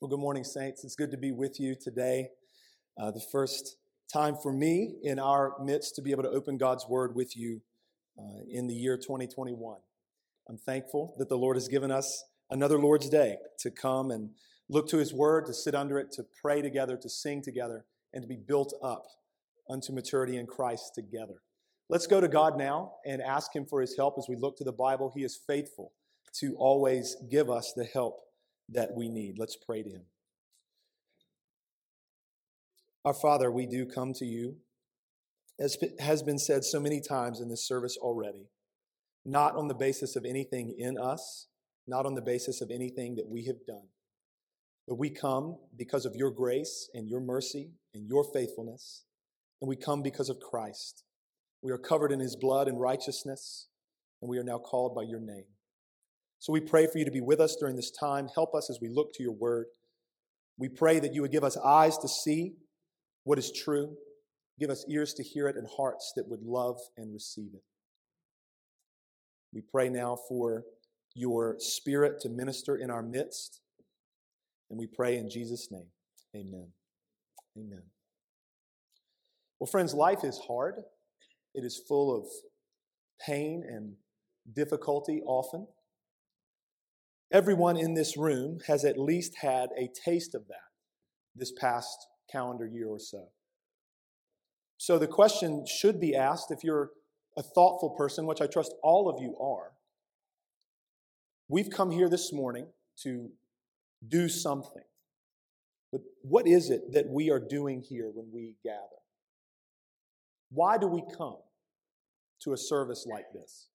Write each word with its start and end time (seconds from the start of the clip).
Well, 0.00 0.08
good 0.08 0.20
morning, 0.20 0.44
Saints. 0.44 0.82
It's 0.82 0.96
good 0.96 1.10
to 1.10 1.18
be 1.18 1.30
with 1.30 1.60
you 1.60 1.74
today. 1.74 2.30
Uh, 2.98 3.10
the 3.10 3.20
first 3.20 3.76
time 4.10 4.34
for 4.34 4.50
me 4.50 4.94
in 5.02 5.18
our 5.18 5.52
midst 5.62 5.94
to 5.96 6.00
be 6.00 6.10
able 6.10 6.22
to 6.22 6.30
open 6.30 6.56
God's 6.56 6.86
Word 6.88 7.14
with 7.14 7.36
you 7.36 7.60
uh, 8.18 8.40
in 8.50 8.66
the 8.66 8.72
year 8.72 8.96
2021. 8.96 9.76
I'm 10.48 10.56
thankful 10.56 11.14
that 11.18 11.28
the 11.28 11.36
Lord 11.36 11.58
has 11.58 11.68
given 11.68 11.90
us 11.90 12.24
another 12.48 12.78
Lord's 12.78 13.10
Day 13.10 13.36
to 13.58 13.70
come 13.70 14.10
and 14.10 14.30
look 14.70 14.88
to 14.88 14.96
His 14.96 15.12
Word, 15.12 15.44
to 15.44 15.52
sit 15.52 15.74
under 15.74 15.98
it, 15.98 16.12
to 16.12 16.24
pray 16.40 16.62
together, 16.62 16.96
to 16.96 17.10
sing 17.10 17.42
together, 17.42 17.84
and 18.14 18.22
to 18.22 18.26
be 18.26 18.38
built 18.38 18.72
up 18.82 19.04
unto 19.68 19.92
maturity 19.92 20.38
in 20.38 20.46
Christ 20.46 20.92
together. 20.94 21.42
Let's 21.90 22.06
go 22.06 22.22
to 22.22 22.28
God 22.28 22.56
now 22.56 22.94
and 23.04 23.20
ask 23.20 23.54
Him 23.54 23.66
for 23.66 23.82
His 23.82 23.94
help 23.98 24.14
as 24.16 24.24
we 24.30 24.36
look 24.36 24.56
to 24.56 24.64
the 24.64 24.72
Bible. 24.72 25.12
He 25.14 25.24
is 25.24 25.38
faithful 25.46 25.92
to 26.36 26.54
always 26.56 27.16
give 27.30 27.50
us 27.50 27.74
the 27.76 27.84
help 27.84 28.22
that 28.72 28.90
we 28.94 29.08
need. 29.08 29.38
Let's 29.38 29.56
pray 29.56 29.82
to 29.82 29.90
Him. 29.90 30.02
Our 33.04 33.14
Father, 33.14 33.50
we 33.50 33.66
do 33.66 33.86
come 33.86 34.12
to 34.14 34.26
you, 34.26 34.56
as 35.58 35.78
has 35.98 36.22
been 36.22 36.38
said 36.38 36.64
so 36.64 36.78
many 36.78 37.00
times 37.00 37.40
in 37.40 37.48
this 37.48 37.66
service 37.66 37.96
already, 37.96 38.48
not 39.24 39.56
on 39.56 39.68
the 39.68 39.74
basis 39.74 40.16
of 40.16 40.24
anything 40.24 40.74
in 40.78 40.98
us, 40.98 41.48
not 41.86 42.04
on 42.04 42.14
the 42.14 42.22
basis 42.22 42.60
of 42.60 42.70
anything 42.70 43.16
that 43.16 43.28
we 43.28 43.44
have 43.46 43.64
done, 43.66 43.88
but 44.86 44.98
we 44.98 45.08
come 45.10 45.56
because 45.76 46.04
of 46.04 46.14
your 46.14 46.30
grace 46.30 46.90
and 46.94 47.08
your 47.08 47.20
mercy 47.20 47.70
and 47.94 48.06
your 48.06 48.24
faithfulness, 48.24 49.04
and 49.62 49.68
we 49.68 49.76
come 49.76 50.02
because 50.02 50.28
of 50.28 50.38
Christ. 50.38 51.04
We 51.62 51.72
are 51.72 51.78
covered 51.78 52.12
in 52.12 52.20
his 52.20 52.36
blood 52.36 52.68
and 52.68 52.80
righteousness, 52.80 53.68
and 54.20 54.30
we 54.30 54.38
are 54.38 54.44
now 54.44 54.58
called 54.58 54.94
by 54.94 55.02
your 55.02 55.20
name. 55.20 55.44
So 56.40 56.54
we 56.54 56.60
pray 56.60 56.86
for 56.86 56.98
you 56.98 57.04
to 57.04 57.10
be 57.10 57.20
with 57.20 57.38
us 57.38 57.54
during 57.54 57.76
this 57.76 57.90
time. 57.90 58.26
Help 58.34 58.54
us 58.54 58.70
as 58.70 58.78
we 58.80 58.88
look 58.88 59.12
to 59.14 59.22
your 59.22 59.34
word. 59.34 59.66
We 60.58 60.70
pray 60.70 60.98
that 60.98 61.14
you 61.14 61.20
would 61.20 61.32
give 61.32 61.44
us 61.44 61.56
eyes 61.58 61.98
to 61.98 62.08
see 62.08 62.54
what 63.24 63.38
is 63.38 63.52
true, 63.52 63.94
give 64.58 64.70
us 64.70 64.86
ears 64.88 65.12
to 65.14 65.22
hear 65.22 65.48
it, 65.48 65.56
and 65.56 65.68
hearts 65.76 66.12
that 66.16 66.28
would 66.28 66.42
love 66.42 66.78
and 66.96 67.12
receive 67.12 67.50
it. 67.52 67.62
We 69.52 69.60
pray 69.60 69.90
now 69.90 70.16
for 70.28 70.64
your 71.14 71.56
spirit 71.58 72.20
to 72.22 72.30
minister 72.30 72.74
in 72.76 72.90
our 72.90 73.02
midst. 73.02 73.60
And 74.70 74.78
we 74.78 74.86
pray 74.86 75.18
in 75.18 75.28
Jesus' 75.28 75.68
name. 75.70 75.88
Amen. 76.34 76.68
Amen. 77.58 77.82
Well, 79.58 79.66
friends, 79.66 79.92
life 79.92 80.24
is 80.24 80.40
hard. 80.46 80.76
It 81.54 81.64
is 81.64 81.82
full 81.86 82.16
of 82.16 82.26
pain 83.26 83.62
and 83.68 83.94
difficulty 84.54 85.20
often. 85.26 85.66
Everyone 87.32 87.76
in 87.76 87.94
this 87.94 88.16
room 88.16 88.58
has 88.66 88.84
at 88.84 88.98
least 88.98 89.36
had 89.40 89.70
a 89.78 89.88
taste 90.04 90.34
of 90.34 90.48
that 90.48 90.70
this 91.36 91.52
past 91.52 92.08
calendar 92.30 92.66
year 92.66 92.88
or 92.88 92.98
so. 92.98 93.28
So 94.78 94.98
the 94.98 95.06
question 95.06 95.64
should 95.66 96.00
be 96.00 96.16
asked 96.16 96.50
if 96.50 96.64
you're 96.64 96.90
a 97.36 97.42
thoughtful 97.42 97.90
person, 97.90 98.26
which 98.26 98.40
I 98.40 98.46
trust 98.46 98.74
all 98.82 99.08
of 99.08 99.20
you 99.20 99.36
are. 99.38 99.72
We've 101.48 101.70
come 101.70 101.90
here 101.90 102.08
this 102.08 102.32
morning 102.32 102.66
to 103.02 103.30
do 104.06 104.28
something. 104.28 104.82
But 105.92 106.02
what 106.22 106.48
is 106.48 106.70
it 106.70 106.92
that 106.92 107.08
we 107.08 107.30
are 107.30 107.40
doing 107.40 107.82
here 107.82 108.10
when 108.12 108.30
we 108.32 108.56
gather? 108.64 109.00
Why 110.50 110.78
do 110.78 110.86
we 110.86 111.02
come 111.16 111.38
to 112.42 112.52
a 112.52 112.56
service 112.56 113.06
like 113.08 113.26
this? 113.32 113.69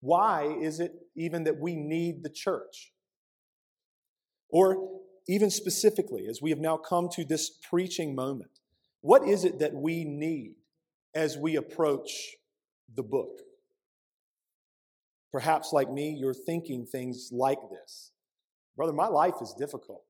Why 0.00 0.56
is 0.60 0.80
it 0.80 0.92
even 1.14 1.44
that 1.44 1.58
we 1.58 1.76
need 1.76 2.22
the 2.22 2.30
church? 2.30 2.92
Or 4.48 5.00
even 5.28 5.50
specifically, 5.50 6.26
as 6.26 6.40
we 6.42 6.50
have 6.50 6.58
now 6.58 6.76
come 6.76 7.08
to 7.12 7.24
this 7.24 7.50
preaching 7.50 8.14
moment, 8.14 8.50
what 9.00 9.26
is 9.26 9.44
it 9.44 9.58
that 9.60 9.74
we 9.74 10.04
need 10.04 10.54
as 11.14 11.36
we 11.36 11.56
approach 11.56 12.36
the 12.94 13.02
book? 13.02 13.40
Perhaps, 15.32 15.72
like 15.72 15.90
me, 15.90 16.16
you're 16.18 16.34
thinking 16.34 16.84
things 16.84 17.30
like 17.32 17.58
this 17.70 18.12
Brother, 18.76 18.92
my 18.92 19.06
life 19.06 19.34
is 19.40 19.54
difficult. 19.58 20.02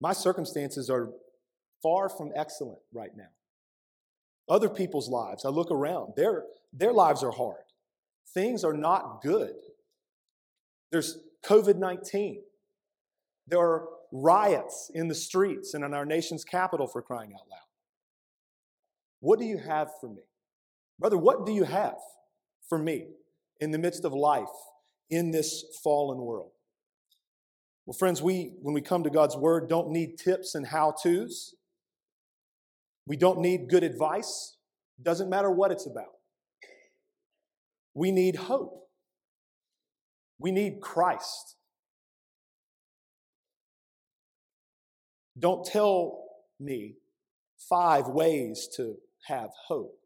My 0.00 0.12
circumstances 0.12 0.90
are 0.90 1.12
far 1.82 2.08
from 2.08 2.32
excellent 2.34 2.80
right 2.92 3.16
now. 3.16 3.30
Other 4.48 4.68
people's 4.68 5.08
lives, 5.08 5.44
I 5.44 5.48
look 5.48 5.70
around, 5.70 6.14
their, 6.16 6.44
their 6.72 6.92
lives 6.92 7.22
are 7.22 7.30
hard. 7.30 7.65
Things 8.36 8.64
are 8.64 8.74
not 8.74 9.22
good. 9.22 9.54
There's 10.92 11.20
COVID 11.46 11.78
19. 11.78 12.42
There 13.48 13.58
are 13.58 13.88
riots 14.12 14.90
in 14.92 15.08
the 15.08 15.14
streets 15.14 15.72
and 15.72 15.82
in 15.82 15.94
our 15.94 16.04
nation's 16.04 16.44
capital 16.44 16.86
for 16.86 17.00
crying 17.00 17.32
out 17.32 17.48
loud. 17.50 17.60
What 19.20 19.38
do 19.38 19.46
you 19.46 19.56
have 19.56 19.88
for 20.02 20.10
me? 20.10 20.20
Brother, 20.98 21.16
what 21.16 21.46
do 21.46 21.52
you 21.52 21.64
have 21.64 21.96
for 22.68 22.76
me 22.76 23.06
in 23.58 23.70
the 23.70 23.78
midst 23.78 24.04
of 24.04 24.12
life 24.12 24.44
in 25.08 25.30
this 25.30 25.64
fallen 25.82 26.18
world? 26.18 26.50
Well, 27.86 27.94
friends, 27.94 28.20
we, 28.20 28.52
when 28.60 28.74
we 28.74 28.82
come 28.82 29.02
to 29.04 29.10
God's 29.10 29.34
Word, 29.36 29.66
don't 29.66 29.88
need 29.88 30.18
tips 30.18 30.54
and 30.54 30.66
how 30.66 30.92
to's. 31.02 31.54
We 33.06 33.16
don't 33.16 33.38
need 33.38 33.70
good 33.70 33.82
advice. 33.82 34.58
Doesn't 35.02 35.30
matter 35.30 35.50
what 35.50 35.70
it's 35.72 35.86
about. 35.86 36.15
We 37.96 38.12
need 38.12 38.36
hope. 38.36 38.90
We 40.38 40.52
need 40.52 40.82
Christ. 40.82 41.56
Don't 45.38 45.64
tell 45.64 46.24
me 46.60 46.96
five 47.70 48.08
ways 48.08 48.68
to 48.76 48.96
have 49.28 49.48
hope. 49.66 49.98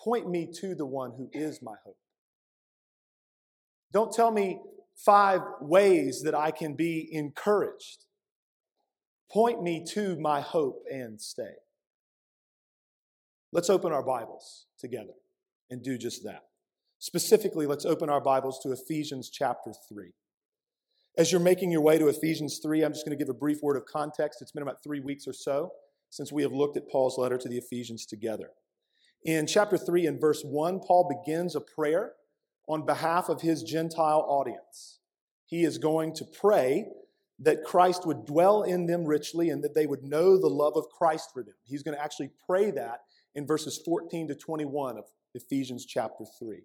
Point 0.00 0.30
me 0.30 0.48
to 0.60 0.76
the 0.76 0.86
one 0.86 1.14
who 1.16 1.28
is 1.32 1.60
my 1.60 1.74
hope. 1.84 1.98
Don't 3.92 4.12
tell 4.12 4.30
me 4.30 4.60
five 4.94 5.40
ways 5.60 6.22
that 6.22 6.36
I 6.36 6.52
can 6.52 6.74
be 6.74 7.08
encouraged. 7.10 8.04
Point 9.32 9.64
me 9.64 9.84
to 9.94 10.16
my 10.20 10.40
hope 10.40 10.84
and 10.88 11.20
stay. 11.20 11.54
Let's 13.50 13.68
open 13.68 13.92
our 13.92 14.04
Bibles 14.04 14.66
together 14.78 15.14
and 15.70 15.82
do 15.82 15.98
just 15.98 16.22
that. 16.22 16.44
Specifically, 17.04 17.66
let's 17.66 17.84
open 17.84 18.08
our 18.08 18.18
Bibles 18.18 18.58
to 18.60 18.72
Ephesians 18.72 19.28
chapter 19.28 19.74
3. 19.90 20.14
As 21.18 21.30
you're 21.30 21.38
making 21.38 21.70
your 21.70 21.82
way 21.82 21.98
to 21.98 22.08
Ephesians 22.08 22.60
3, 22.62 22.82
I'm 22.82 22.94
just 22.94 23.04
going 23.04 23.14
to 23.14 23.22
give 23.22 23.28
a 23.28 23.38
brief 23.38 23.58
word 23.62 23.76
of 23.76 23.84
context. 23.84 24.40
It's 24.40 24.52
been 24.52 24.62
about 24.62 24.82
three 24.82 25.00
weeks 25.00 25.28
or 25.28 25.34
so 25.34 25.70
since 26.08 26.32
we 26.32 26.40
have 26.40 26.54
looked 26.54 26.78
at 26.78 26.88
Paul's 26.88 27.18
letter 27.18 27.36
to 27.36 27.46
the 27.46 27.58
Ephesians 27.58 28.06
together. 28.06 28.48
In 29.22 29.46
chapter 29.46 29.76
3 29.76 30.06
and 30.06 30.18
verse 30.18 30.42
1, 30.46 30.80
Paul 30.80 31.22
begins 31.22 31.54
a 31.54 31.60
prayer 31.60 32.12
on 32.70 32.86
behalf 32.86 33.28
of 33.28 33.42
his 33.42 33.62
Gentile 33.62 34.24
audience. 34.26 35.00
He 35.44 35.64
is 35.64 35.76
going 35.76 36.14
to 36.14 36.24
pray 36.24 36.86
that 37.38 37.64
Christ 37.64 38.06
would 38.06 38.24
dwell 38.24 38.62
in 38.62 38.86
them 38.86 39.04
richly 39.04 39.50
and 39.50 39.62
that 39.62 39.74
they 39.74 39.84
would 39.84 40.04
know 40.04 40.38
the 40.38 40.48
love 40.48 40.72
of 40.74 40.88
Christ 40.88 41.32
for 41.34 41.42
them. 41.42 41.56
He's 41.64 41.82
going 41.82 41.98
to 41.98 42.02
actually 42.02 42.30
pray 42.46 42.70
that 42.70 43.00
in 43.34 43.46
verses 43.46 43.78
14 43.84 44.28
to 44.28 44.34
21 44.34 44.96
of 44.96 45.04
Ephesians 45.34 45.84
chapter 45.84 46.24
3. 46.38 46.62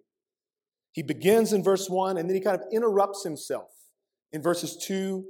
He 0.92 1.02
begins 1.02 1.52
in 1.52 1.62
verse 1.62 1.88
1 1.88 2.16
and 2.16 2.28
then 2.28 2.34
he 2.34 2.42
kind 2.42 2.60
of 2.60 2.66
interrupts 2.72 3.22
himself 3.22 3.70
in 4.32 4.42
verses 4.42 4.76
2 4.76 5.24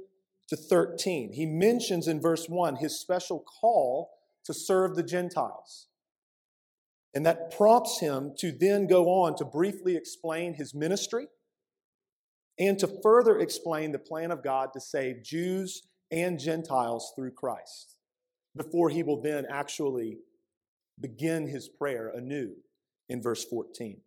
to 0.49 0.55
13. 0.55 1.33
He 1.33 1.45
mentions 1.45 2.07
in 2.07 2.19
verse 2.19 2.47
1 2.47 2.77
his 2.77 2.99
special 2.99 3.39
call 3.61 4.11
to 4.45 4.53
serve 4.53 4.95
the 4.95 5.03
Gentiles. 5.03 5.87
And 7.13 7.25
that 7.25 7.55
prompts 7.55 7.99
him 7.99 8.33
to 8.39 8.51
then 8.51 8.87
go 8.87 9.07
on 9.09 9.35
to 9.37 9.45
briefly 9.45 9.95
explain 9.95 10.53
his 10.53 10.73
ministry 10.73 11.27
and 12.57 12.79
to 12.79 12.87
further 13.01 13.39
explain 13.39 13.91
the 13.91 13.99
plan 13.99 14.31
of 14.31 14.43
God 14.43 14.69
to 14.73 14.79
save 14.79 15.23
Jews 15.23 15.83
and 16.11 16.39
Gentiles 16.39 17.11
through 17.15 17.31
Christ 17.31 17.97
before 18.55 18.89
he 18.89 19.03
will 19.03 19.21
then 19.21 19.45
actually 19.49 20.17
begin 20.99 21.47
his 21.47 21.69
prayer 21.69 22.11
anew 22.15 22.51
in 23.09 23.21
verse 23.21 23.43
14. 23.45 24.01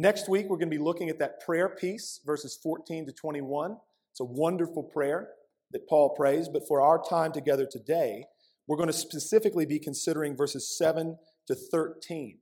Next 0.00 0.30
week, 0.30 0.46
we're 0.48 0.56
going 0.56 0.70
to 0.70 0.78
be 0.78 0.82
looking 0.82 1.10
at 1.10 1.18
that 1.18 1.44
prayer 1.44 1.68
piece, 1.68 2.20
verses 2.24 2.58
14 2.62 3.04
to 3.04 3.12
21. 3.12 3.76
It's 4.10 4.20
a 4.20 4.24
wonderful 4.24 4.82
prayer 4.82 5.28
that 5.72 5.86
Paul 5.86 6.14
prays, 6.16 6.48
but 6.48 6.66
for 6.66 6.80
our 6.80 7.04
time 7.06 7.32
together 7.32 7.68
today, 7.70 8.24
we're 8.66 8.78
going 8.78 8.86
to 8.86 8.94
specifically 8.94 9.66
be 9.66 9.78
considering 9.78 10.38
verses 10.38 10.74
7 10.78 11.18
to 11.48 11.54
13 11.54 12.38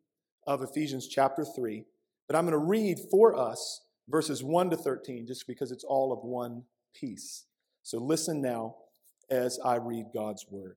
of 0.47 0.63
Ephesians 0.63 1.09
chapter 1.09 1.45
3. 1.45 1.83
But 2.29 2.37
I'm 2.37 2.45
going 2.45 2.53
to 2.53 2.59
read 2.59 3.01
for 3.11 3.37
us 3.37 3.81
verses 4.09 4.45
1 4.45 4.71
to 4.71 4.77
13 4.77 5.27
just 5.27 5.49
because 5.49 5.73
it's 5.73 5.83
all 5.83 6.13
of 6.13 6.21
one 6.23 6.63
piece. 6.95 7.47
So 7.83 7.99
listen 7.99 8.41
now 8.41 8.77
as 9.33 9.59
I 9.65 9.79
read 9.79 10.07
God's 10.15 10.47
word. 10.49 10.77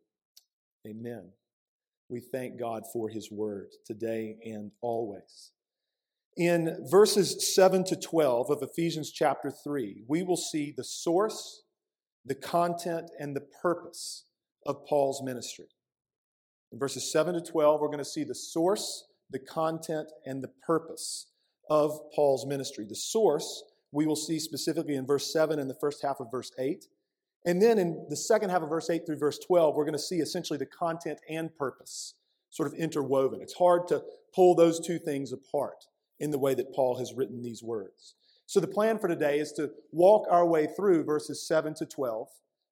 Amen. 0.85 1.29
We 2.09 2.19
thank 2.19 2.59
God 2.59 2.83
for 2.91 3.07
his 3.09 3.31
word 3.31 3.67
today 3.85 4.37
and 4.43 4.71
always. 4.81 5.51
In 6.37 6.87
verses 6.89 7.53
7 7.55 7.83
to 7.85 7.95
12 7.95 8.49
of 8.49 8.61
Ephesians 8.61 9.11
chapter 9.11 9.51
3, 9.51 10.03
we 10.07 10.23
will 10.23 10.37
see 10.37 10.73
the 10.75 10.83
source, 10.83 11.63
the 12.25 12.35
content, 12.35 13.11
and 13.19 13.35
the 13.35 13.45
purpose 13.61 14.25
of 14.65 14.85
Paul's 14.87 15.21
ministry. 15.23 15.67
In 16.71 16.79
verses 16.79 17.11
7 17.11 17.35
to 17.35 17.41
12, 17.41 17.81
we're 17.81 17.87
going 17.87 17.99
to 17.99 18.05
see 18.05 18.23
the 18.23 18.35
source, 18.35 19.05
the 19.29 19.39
content, 19.39 20.09
and 20.25 20.43
the 20.43 20.51
purpose 20.65 21.27
of 21.69 21.99
Paul's 22.15 22.45
ministry. 22.47 22.85
The 22.87 22.95
source 22.95 23.63
we 23.91 24.05
will 24.05 24.15
see 24.15 24.39
specifically 24.39 24.95
in 24.95 25.05
verse 25.05 25.31
7 25.31 25.59
and 25.59 25.69
the 25.69 25.77
first 25.79 26.01
half 26.01 26.19
of 26.19 26.31
verse 26.31 26.51
8. 26.57 26.85
And 27.45 27.61
then 27.61 27.79
in 27.79 28.05
the 28.09 28.15
second 28.15 28.49
half 28.49 28.61
of 28.61 28.69
verse 28.69 28.89
8 28.89 29.05
through 29.05 29.17
verse 29.17 29.39
12, 29.39 29.75
we're 29.75 29.85
going 29.85 29.93
to 29.93 29.99
see 29.99 30.17
essentially 30.17 30.59
the 30.59 30.65
content 30.65 31.19
and 31.29 31.55
purpose 31.55 32.15
sort 32.49 32.71
of 32.71 32.77
interwoven. 32.77 33.41
It's 33.41 33.53
hard 33.53 33.87
to 33.87 34.03
pull 34.35 34.55
those 34.55 34.79
two 34.79 34.99
things 34.99 35.31
apart 35.31 35.85
in 36.19 36.31
the 36.31 36.37
way 36.37 36.53
that 36.53 36.73
Paul 36.73 36.97
has 36.99 37.13
written 37.13 37.41
these 37.41 37.63
words. 37.63 38.15
So 38.45 38.59
the 38.59 38.67
plan 38.67 38.99
for 38.99 39.07
today 39.07 39.39
is 39.39 39.53
to 39.53 39.71
walk 39.91 40.27
our 40.29 40.45
way 40.45 40.67
through 40.67 41.05
verses 41.05 41.47
7 41.47 41.73
to 41.75 41.85
12 41.85 42.27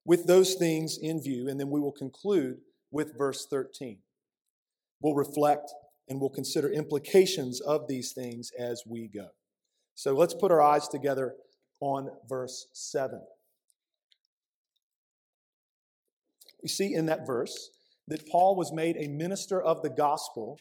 with 0.05 0.27
those 0.27 0.55
things 0.55 0.97
in 1.01 1.21
view, 1.21 1.47
and 1.47 1.59
then 1.59 1.69
we 1.69 1.79
will 1.79 1.91
conclude 1.91 2.57
with 2.91 3.17
verse 3.17 3.47
13. 3.49 3.99
We'll 5.01 5.15
reflect 5.15 5.71
and 6.09 6.19
we'll 6.19 6.29
consider 6.29 6.69
implications 6.69 7.61
of 7.61 7.87
these 7.87 8.11
things 8.11 8.51
as 8.59 8.83
we 8.85 9.07
go. 9.07 9.27
So 9.95 10.13
let's 10.13 10.33
put 10.33 10.51
our 10.51 10.61
eyes 10.61 10.87
together 10.87 11.35
on 11.79 12.09
verse 12.27 12.67
7. 12.73 13.21
We 16.61 16.69
see 16.69 16.93
in 16.93 17.05
that 17.07 17.25
verse 17.25 17.69
that 18.07 18.27
Paul 18.27 18.55
was 18.55 18.71
made 18.71 18.97
a 18.97 19.07
minister 19.07 19.61
of 19.61 19.81
the 19.81 19.89
gospel 19.89 20.59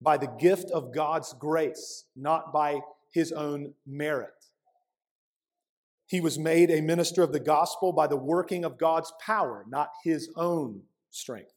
by 0.00 0.16
the 0.16 0.32
gift 0.38 0.70
of 0.70 0.94
God's 0.94 1.34
grace, 1.34 2.04
not 2.14 2.52
by 2.52 2.80
his 3.12 3.32
own 3.32 3.74
merit. 3.86 4.32
He 6.06 6.20
was 6.20 6.38
made 6.38 6.70
a 6.70 6.80
minister 6.80 7.22
of 7.22 7.32
the 7.32 7.40
gospel 7.40 7.92
by 7.92 8.06
the 8.06 8.16
working 8.16 8.64
of 8.64 8.78
God's 8.78 9.12
power, 9.24 9.64
not 9.68 9.90
his 10.04 10.30
own 10.36 10.82
strength. 11.10 11.50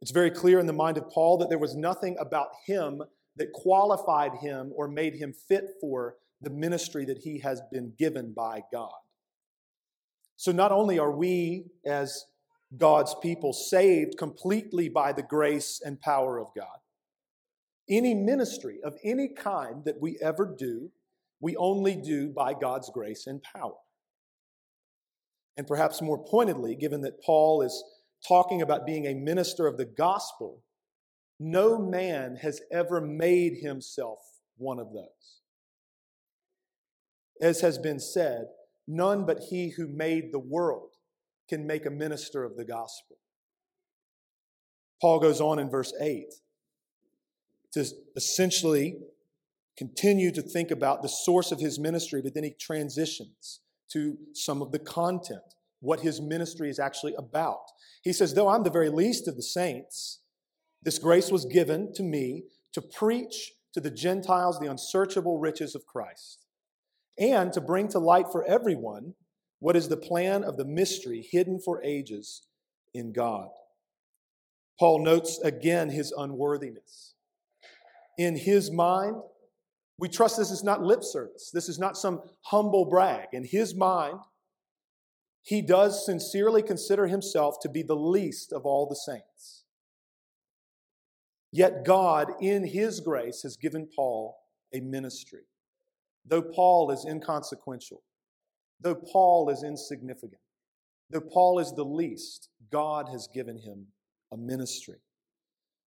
It's 0.00 0.10
very 0.10 0.30
clear 0.30 0.60
in 0.60 0.66
the 0.66 0.72
mind 0.72 0.96
of 0.96 1.10
Paul 1.10 1.38
that 1.38 1.48
there 1.48 1.58
was 1.58 1.74
nothing 1.74 2.16
about 2.20 2.50
him 2.66 3.02
that 3.36 3.52
qualified 3.52 4.32
him 4.40 4.72
or 4.76 4.86
made 4.88 5.14
him 5.14 5.32
fit 5.32 5.64
for 5.80 6.16
the 6.40 6.50
ministry 6.50 7.04
that 7.06 7.18
he 7.18 7.40
has 7.40 7.60
been 7.72 7.92
given 7.98 8.32
by 8.32 8.62
God. 8.72 8.92
So 10.38 10.52
not 10.52 10.70
only 10.70 11.00
are 11.00 11.10
we, 11.10 11.64
as 11.84 12.24
God's 12.76 13.12
people, 13.20 13.52
saved 13.52 14.16
completely 14.16 14.88
by 14.88 15.12
the 15.12 15.22
grace 15.22 15.82
and 15.84 16.00
power 16.00 16.38
of 16.38 16.46
God, 16.56 16.78
any 17.90 18.14
ministry 18.14 18.78
of 18.84 18.96
any 19.02 19.26
kind 19.26 19.84
that 19.84 20.00
we 20.00 20.16
ever 20.22 20.46
do, 20.46 20.92
we 21.40 21.56
only 21.56 21.96
do 21.96 22.28
by 22.28 22.54
God's 22.54 22.88
grace 22.88 23.26
and 23.26 23.42
power. 23.42 23.74
And 25.56 25.66
perhaps 25.66 26.00
more 26.00 26.24
pointedly, 26.24 26.76
given 26.76 27.00
that 27.00 27.20
Paul 27.20 27.60
is 27.62 27.82
talking 28.26 28.62
about 28.62 28.86
being 28.86 29.06
a 29.06 29.14
minister 29.14 29.66
of 29.66 29.76
the 29.76 29.86
gospel, 29.86 30.62
no 31.40 31.78
man 31.80 32.36
has 32.36 32.60
ever 32.70 33.00
made 33.00 33.56
himself 33.56 34.20
one 34.56 34.78
of 34.78 34.92
those. 34.92 35.40
As 37.40 37.60
has 37.60 37.76
been 37.76 37.98
said, 37.98 38.46
none 38.88 39.26
but 39.26 39.38
he 39.50 39.68
who 39.68 39.86
made 39.86 40.32
the 40.32 40.38
world 40.38 40.96
can 41.48 41.66
make 41.66 41.86
a 41.86 41.90
minister 41.90 42.42
of 42.42 42.56
the 42.56 42.64
gospel. 42.64 43.18
Paul 45.00 45.20
goes 45.20 45.40
on 45.40 45.58
in 45.58 45.70
verse 45.70 45.92
8 46.00 46.34
to 47.72 47.86
essentially 48.16 48.96
continue 49.76 50.32
to 50.32 50.42
think 50.42 50.70
about 50.70 51.02
the 51.02 51.08
source 51.08 51.52
of 51.52 51.60
his 51.60 51.78
ministry, 51.78 52.20
but 52.22 52.34
then 52.34 52.42
he 52.42 52.50
transitions 52.58 53.60
to 53.92 54.16
some 54.32 54.60
of 54.60 54.72
the 54.72 54.78
content, 54.78 55.54
what 55.80 56.00
his 56.00 56.20
ministry 56.20 56.68
is 56.68 56.78
actually 56.78 57.14
about. 57.16 57.70
He 58.02 58.12
says, 58.12 58.34
Though 58.34 58.48
I'm 58.48 58.64
the 58.64 58.70
very 58.70 58.88
least 58.88 59.28
of 59.28 59.36
the 59.36 59.42
saints, 59.42 60.20
this 60.82 60.98
grace 60.98 61.30
was 61.30 61.44
given 61.44 61.92
to 61.94 62.02
me 62.02 62.44
to 62.72 62.82
preach 62.82 63.52
to 63.74 63.80
the 63.80 63.90
Gentiles 63.90 64.58
the 64.58 64.70
unsearchable 64.70 65.38
riches 65.38 65.74
of 65.74 65.86
Christ 65.86 66.47
and 67.18 67.52
to 67.52 67.60
bring 67.60 67.88
to 67.88 67.98
light 67.98 68.26
for 68.30 68.44
everyone 68.44 69.14
what 69.60 69.76
is 69.76 69.88
the 69.88 69.96
plan 69.96 70.44
of 70.44 70.56
the 70.56 70.64
mystery 70.64 71.26
hidden 71.30 71.58
for 71.58 71.82
ages 71.82 72.42
in 72.94 73.12
God. 73.12 73.48
Paul 74.78 75.02
notes 75.04 75.40
again 75.40 75.90
his 75.90 76.12
unworthiness. 76.16 77.14
In 78.16 78.36
his 78.36 78.70
mind, 78.70 79.16
we 79.98 80.08
trust 80.08 80.36
this 80.36 80.52
is 80.52 80.62
not 80.62 80.82
lip 80.82 81.02
service. 81.02 81.50
This 81.52 81.68
is 81.68 81.78
not 81.78 81.96
some 81.96 82.22
humble 82.42 82.84
brag. 82.84 83.28
In 83.32 83.44
his 83.44 83.74
mind, 83.74 84.18
he 85.42 85.62
does 85.62 86.04
sincerely 86.04 86.62
consider 86.62 87.06
himself 87.06 87.56
to 87.62 87.68
be 87.68 87.82
the 87.82 87.96
least 87.96 88.52
of 88.52 88.64
all 88.64 88.86
the 88.86 88.94
saints. 88.94 89.64
Yet 91.50 91.84
God, 91.84 92.32
in 92.40 92.66
His 92.66 93.00
grace, 93.00 93.42
has 93.42 93.56
given 93.56 93.88
Paul 93.94 94.36
a 94.72 94.80
ministry. 94.80 95.44
Though 96.28 96.42
Paul 96.42 96.90
is 96.90 97.04
inconsequential, 97.04 98.02
though 98.80 98.94
Paul 98.94 99.48
is 99.50 99.62
insignificant, 99.62 100.40
though 101.10 101.20
Paul 101.22 101.58
is 101.58 101.72
the 101.72 101.84
least, 101.84 102.50
God 102.70 103.08
has 103.10 103.28
given 103.32 103.58
him 103.58 103.86
a 104.32 104.36
ministry. 104.36 104.98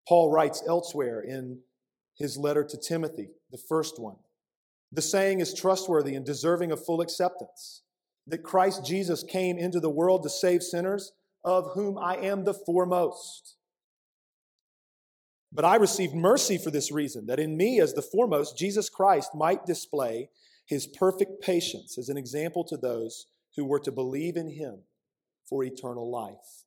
Paul 0.07 0.31
writes 0.31 0.63
elsewhere 0.69 1.21
in 1.21 1.61
his 2.15 2.37
letter 2.37 2.65
to 2.65 2.77
Timothy, 2.77 3.29
the 3.51 3.59
first 3.69 3.99
one 3.99 4.17
the 4.93 5.03
saying 5.03 5.41
is 5.41 5.53
trustworthy 5.53 6.15
and 6.15 6.25
deserving 6.25 6.73
of 6.73 6.85
full 6.85 7.01
acceptance 7.01 7.83
that 8.27 8.43
Christ 8.43 8.85
Jesus 8.85 9.23
came 9.23 9.59
into 9.59 9.81
the 9.81 9.91
world 9.91 10.23
to 10.23 10.31
save 10.31 10.63
sinners, 10.63 11.13
of 11.45 11.73
whom 11.75 11.99
I 11.99 12.17
am 12.17 12.45
the 12.45 12.55
foremost. 12.55 13.57
But 15.53 15.65
I 15.65 15.77
received 15.77 16.15
mercy 16.15 16.59
for 16.59 16.71
this 16.71 16.91
reason, 16.93 17.27
that 17.27 17.41
in 17.41 17.57
me, 17.57 17.81
as 17.81 17.95
the 17.95 18.03
foremost, 18.03 18.59
Jesus 18.59 18.89
Christ 18.89 19.31
might 19.35 19.65
display 19.65 20.31
his 20.67 20.87
perfect 20.87 21.41
patience 21.41 21.97
as 21.97 22.09
an 22.09 22.17
example 22.17 22.65
to 22.65 22.77
those 22.77 23.27
who 23.57 23.65
were 23.65 23.81
to 23.81 23.93
believe 23.93 24.37
in 24.37 24.51
him 24.51 24.81
for 25.49 25.65
eternal 25.65 26.11
life. 26.11 26.65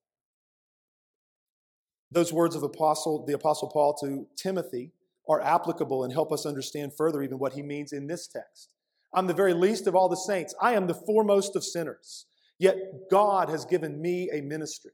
Those 2.12 2.33
words 2.33 2.55
of 2.55 2.63
apostle, 2.63 3.25
the 3.25 3.33
Apostle 3.33 3.69
Paul 3.69 3.93
to 4.01 4.25
Timothy 4.36 4.93
are 5.27 5.41
applicable 5.41 6.03
and 6.03 6.12
help 6.12 6.31
us 6.31 6.45
understand 6.45 6.93
further 6.98 7.21
even 7.21 7.38
what 7.38 7.53
he 7.53 7.62
means 7.62 7.93
in 7.93 8.07
this 8.07 8.27
text. 8.27 8.74
I'm 9.13 9.27
the 9.27 9.33
very 9.33 9.53
least 9.53 9.86
of 9.86 9.95
all 9.95 10.09
the 10.09 10.15
saints. 10.15 10.55
I 10.62 10.74
am 10.74 10.88
the 10.88 10.93
foremost 10.93 11.55
of 11.55 11.63
sinners. 11.63 12.25
Yet 12.59 13.09
God 13.09 13.50
has 13.50 13.65
given 13.65 14.01
me 14.01 14.29
a 14.33 14.41
ministry. 14.41 14.91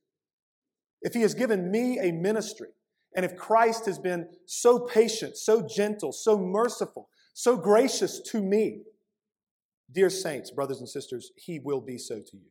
If 1.01 1.13
He 1.13 1.21
has 1.21 1.33
given 1.33 1.71
me 1.71 1.99
a 1.99 2.11
ministry, 2.11 2.69
and 3.15 3.23
if 3.23 3.37
Christ 3.37 3.85
has 3.85 3.97
been 3.97 4.27
so 4.45 4.79
patient, 4.79 5.37
so 5.37 5.65
gentle, 5.67 6.11
so 6.11 6.37
merciful, 6.37 7.09
so 7.33 7.55
gracious 7.55 8.19
to 8.31 8.41
me, 8.41 8.81
dear 9.91 10.09
saints, 10.09 10.51
brothers 10.51 10.79
and 10.79 10.89
sisters, 10.89 11.31
He 11.37 11.59
will 11.59 11.81
be 11.81 11.97
so 11.97 12.15
to 12.15 12.37
you. 12.37 12.49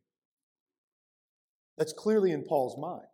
That's 1.76 1.92
clearly 1.92 2.32
in 2.32 2.44
Paul's 2.44 2.78
mind. 2.78 3.06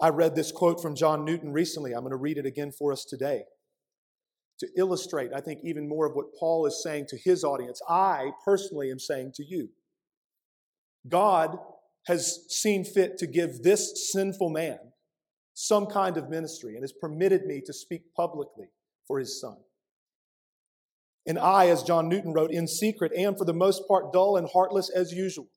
I 0.00 0.10
read 0.10 0.36
this 0.36 0.52
quote 0.52 0.80
from 0.80 0.94
John 0.94 1.24
Newton 1.24 1.52
recently. 1.52 1.92
I'm 1.92 2.00
going 2.00 2.10
to 2.10 2.16
read 2.16 2.38
it 2.38 2.46
again 2.46 2.70
for 2.70 2.92
us 2.92 3.04
today 3.04 3.42
to 4.60 4.68
illustrate, 4.76 5.30
I 5.34 5.40
think, 5.40 5.60
even 5.64 5.88
more 5.88 6.06
of 6.06 6.14
what 6.14 6.34
Paul 6.38 6.66
is 6.66 6.82
saying 6.82 7.06
to 7.08 7.18
his 7.18 7.44
audience. 7.44 7.80
I 7.88 8.30
personally 8.44 8.90
am 8.90 8.98
saying 8.98 9.32
to 9.36 9.44
you 9.44 9.68
God 11.08 11.58
has 12.08 12.40
seen 12.48 12.84
fit 12.84 13.18
to 13.18 13.26
give 13.26 13.62
this 13.62 14.10
sinful 14.12 14.48
man 14.48 14.78
some 15.52 15.86
kind 15.86 16.16
of 16.16 16.30
ministry 16.30 16.74
and 16.74 16.82
has 16.82 16.92
permitted 16.92 17.44
me 17.44 17.60
to 17.64 17.72
speak 17.72 18.14
publicly 18.16 18.66
for 19.06 19.18
his 19.18 19.38
son. 19.40 19.56
And 21.26 21.38
I, 21.38 21.68
as 21.68 21.82
John 21.82 22.08
Newton 22.08 22.32
wrote, 22.32 22.50
in 22.50 22.66
secret 22.66 23.12
am 23.14 23.36
for 23.36 23.44
the 23.44 23.52
most 23.52 23.86
part 23.86 24.12
dull 24.12 24.38
and 24.38 24.48
heartless 24.48 24.88
as 24.88 25.12
usual. 25.12 25.48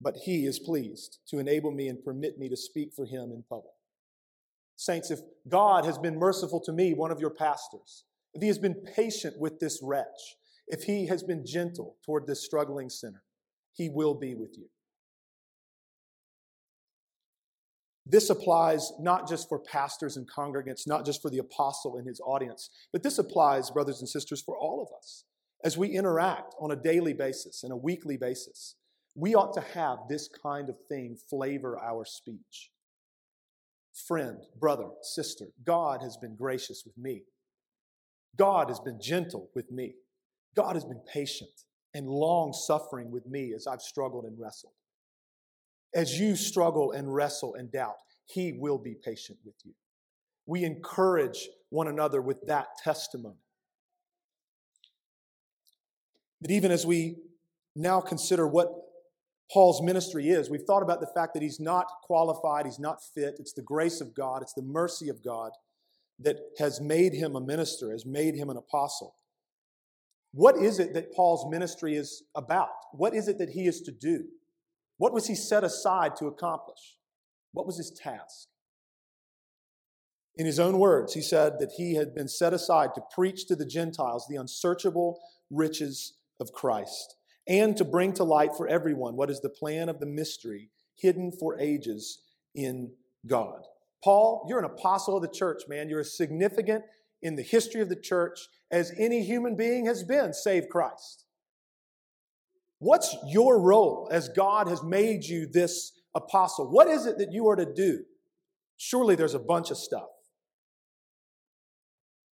But 0.00 0.14
he 0.24 0.46
is 0.46 0.60
pleased 0.60 1.18
to 1.30 1.38
enable 1.38 1.72
me 1.72 1.88
and 1.88 2.04
permit 2.04 2.38
me 2.38 2.48
to 2.48 2.56
speak 2.56 2.92
for 2.94 3.06
him 3.06 3.32
in 3.32 3.42
public. 3.48 3.74
Saints, 4.76 5.10
if 5.10 5.20
God 5.48 5.84
has 5.84 5.98
been 5.98 6.18
merciful 6.18 6.60
to 6.60 6.72
me, 6.72 6.94
one 6.94 7.10
of 7.10 7.18
your 7.18 7.30
pastors, 7.30 8.04
if 8.32 8.42
he 8.42 8.48
has 8.48 8.58
been 8.58 8.84
patient 8.94 9.40
with 9.40 9.58
this 9.58 9.80
wretch, 9.82 10.36
if 10.68 10.84
he 10.84 11.06
has 11.06 11.22
been 11.24 11.44
gentle 11.44 11.96
toward 12.04 12.26
this 12.26 12.44
struggling 12.44 12.88
sinner, 12.88 13.22
he 13.74 13.88
will 13.88 14.14
be 14.14 14.34
with 14.34 14.56
you. 14.56 14.66
This 18.06 18.28
applies 18.28 18.92
not 19.00 19.28
just 19.28 19.48
for 19.48 19.58
pastors 19.58 20.16
and 20.16 20.28
congregants, 20.30 20.86
not 20.86 21.06
just 21.06 21.22
for 21.22 21.30
the 21.30 21.38
apostle 21.38 21.96
and 21.96 22.06
his 22.06 22.20
audience, 22.24 22.68
but 22.92 23.02
this 23.02 23.18
applies, 23.18 23.70
brothers 23.70 24.00
and 24.00 24.08
sisters, 24.08 24.42
for 24.42 24.56
all 24.56 24.82
of 24.82 24.88
us. 24.96 25.24
As 25.64 25.78
we 25.78 25.88
interact 25.88 26.54
on 26.60 26.70
a 26.70 26.76
daily 26.76 27.14
basis 27.14 27.62
and 27.62 27.72
a 27.72 27.76
weekly 27.76 28.18
basis, 28.18 28.76
we 29.14 29.34
ought 29.34 29.54
to 29.54 29.60
have 29.60 29.98
this 30.08 30.28
kind 30.42 30.68
of 30.68 30.76
thing 30.88 31.16
flavor 31.30 31.78
our 31.78 32.04
speech 32.04 32.70
friend, 33.94 34.38
brother, 34.58 34.88
sister, 35.02 35.46
God 35.64 36.02
has 36.02 36.16
been 36.16 36.34
gracious 36.34 36.82
with 36.84 36.98
me. 36.98 37.22
God 38.36 38.68
has 38.68 38.80
been 38.80 39.00
gentle 39.00 39.50
with 39.54 39.70
me. 39.70 39.94
God 40.56 40.74
has 40.74 40.84
been 40.84 41.00
patient 41.12 41.50
and 41.94 42.08
long 42.08 42.52
suffering 42.52 43.10
with 43.10 43.26
me 43.26 43.52
as 43.54 43.66
I've 43.66 43.82
struggled 43.82 44.24
and 44.24 44.38
wrestled. 44.38 44.72
As 45.94 46.18
you 46.18 46.34
struggle 46.36 46.92
and 46.92 47.12
wrestle 47.12 47.54
and 47.54 47.70
doubt, 47.70 47.96
He 48.26 48.52
will 48.52 48.78
be 48.78 48.94
patient 48.94 49.38
with 49.44 49.54
you. 49.64 49.72
We 50.46 50.64
encourage 50.64 51.48
one 51.70 51.88
another 51.88 52.20
with 52.20 52.46
that 52.46 52.66
testimony. 52.82 53.36
But 56.42 56.50
even 56.50 56.70
as 56.70 56.84
we 56.84 57.16
now 57.76 58.00
consider 58.00 58.46
what 58.46 58.68
Paul's 59.52 59.82
ministry 59.82 60.30
is. 60.30 60.50
We've 60.50 60.62
thought 60.62 60.82
about 60.82 61.00
the 61.00 61.10
fact 61.14 61.34
that 61.34 61.42
he's 61.42 61.60
not 61.60 61.86
qualified, 62.02 62.66
he's 62.66 62.78
not 62.78 62.98
fit. 63.14 63.36
It's 63.38 63.52
the 63.52 63.62
grace 63.62 64.00
of 64.00 64.14
God, 64.14 64.42
it's 64.42 64.54
the 64.54 64.62
mercy 64.62 65.08
of 65.08 65.22
God 65.22 65.52
that 66.20 66.36
has 66.58 66.80
made 66.80 67.12
him 67.12 67.36
a 67.36 67.40
minister, 67.40 67.90
has 67.90 68.06
made 68.06 68.34
him 68.34 68.50
an 68.50 68.56
apostle. 68.56 69.16
What 70.34 70.56
is 70.56 70.80
it 70.80 70.94
that 70.94 71.14
Paul's 71.14 71.48
ministry 71.48 71.94
is 71.94 72.24
about? 72.34 72.70
What 72.92 73.14
is 73.14 73.28
it 73.28 73.38
that 73.38 73.50
he 73.50 73.68
is 73.68 73.80
to 73.82 73.92
do? 73.92 74.24
What 74.96 75.12
was 75.12 75.28
he 75.28 75.36
set 75.36 75.62
aside 75.62 76.16
to 76.16 76.26
accomplish? 76.26 76.98
What 77.52 77.66
was 77.66 77.76
his 77.76 77.92
task? 77.92 78.48
In 80.36 80.44
his 80.44 80.58
own 80.58 80.78
words, 80.78 81.14
he 81.14 81.22
said 81.22 81.60
that 81.60 81.70
he 81.76 81.94
had 81.94 82.16
been 82.16 82.26
set 82.26 82.52
aside 82.52 82.96
to 82.96 83.02
preach 83.14 83.46
to 83.46 83.54
the 83.54 83.64
Gentiles 83.64 84.26
the 84.28 84.34
unsearchable 84.34 85.20
riches 85.50 86.14
of 86.40 86.52
Christ 86.52 87.14
and 87.46 87.76
to 87.76 87.84
bring 87.84 88.12
to 88.14 88.24
light 88.24 88.56
for 88.56 88.66
everyone 88.66 89.14
what 89.14 89.30
is 89.30 89.40
the 89.40 89.48
plan 89.48 89.88
of 89.88 90.00
the 90.00 90.06
mystery 90.06 90.70
hidden 90.96 91.30
for 91.30 91.60
ages 91.60 92.22
in 92.56 92.90
God. 93.24 93.62
Paul, 94.02 94.46
you're 94.48 94.58
an 94.58 94.64
apostle 94.64 95.16
of 95.16 95.22
the 95.22 95.28
church, 95.28 95.62
man. 95.68 95.88
You're 95.88 96.02
significant 96.02 96.84
in 97.22 97.36
the 97.36 97.42
history 97.42 97.80
of 97.80 97.88
the 97.88 97.96
church 97.96 98.48
as 98.74 98.92
any 98.98 99.22
human 99.22 99.54
being 99.54 99.86
has 99.86 100.02
been, 100.02 100.34
save 100.34 100.68
Christ. 100.68 101.26
What's 102.80 103.16
your 103.28 103.60
role 103.60 104.08
as 104.10 104.28
God 104.28 104.66
has 104.66 104.82
made 104.82 105.24
you 105.24 105.46
this 105.46 105.92
apostle? 106.12 106.68
What 106.68 106.88
is 106.88 107.06
it 107.06 107.18
that 107.18 107.30
you 107.30 107.48
are 107.48 107.54
to 107.54 107.72
do? 107.72 108.00
Surely 108.76 109.14
there's 109.14 109.34
a 109.34 109.38
bunch 109.38 109.70
of 109.70 109.76
stuff. 109.76 110.08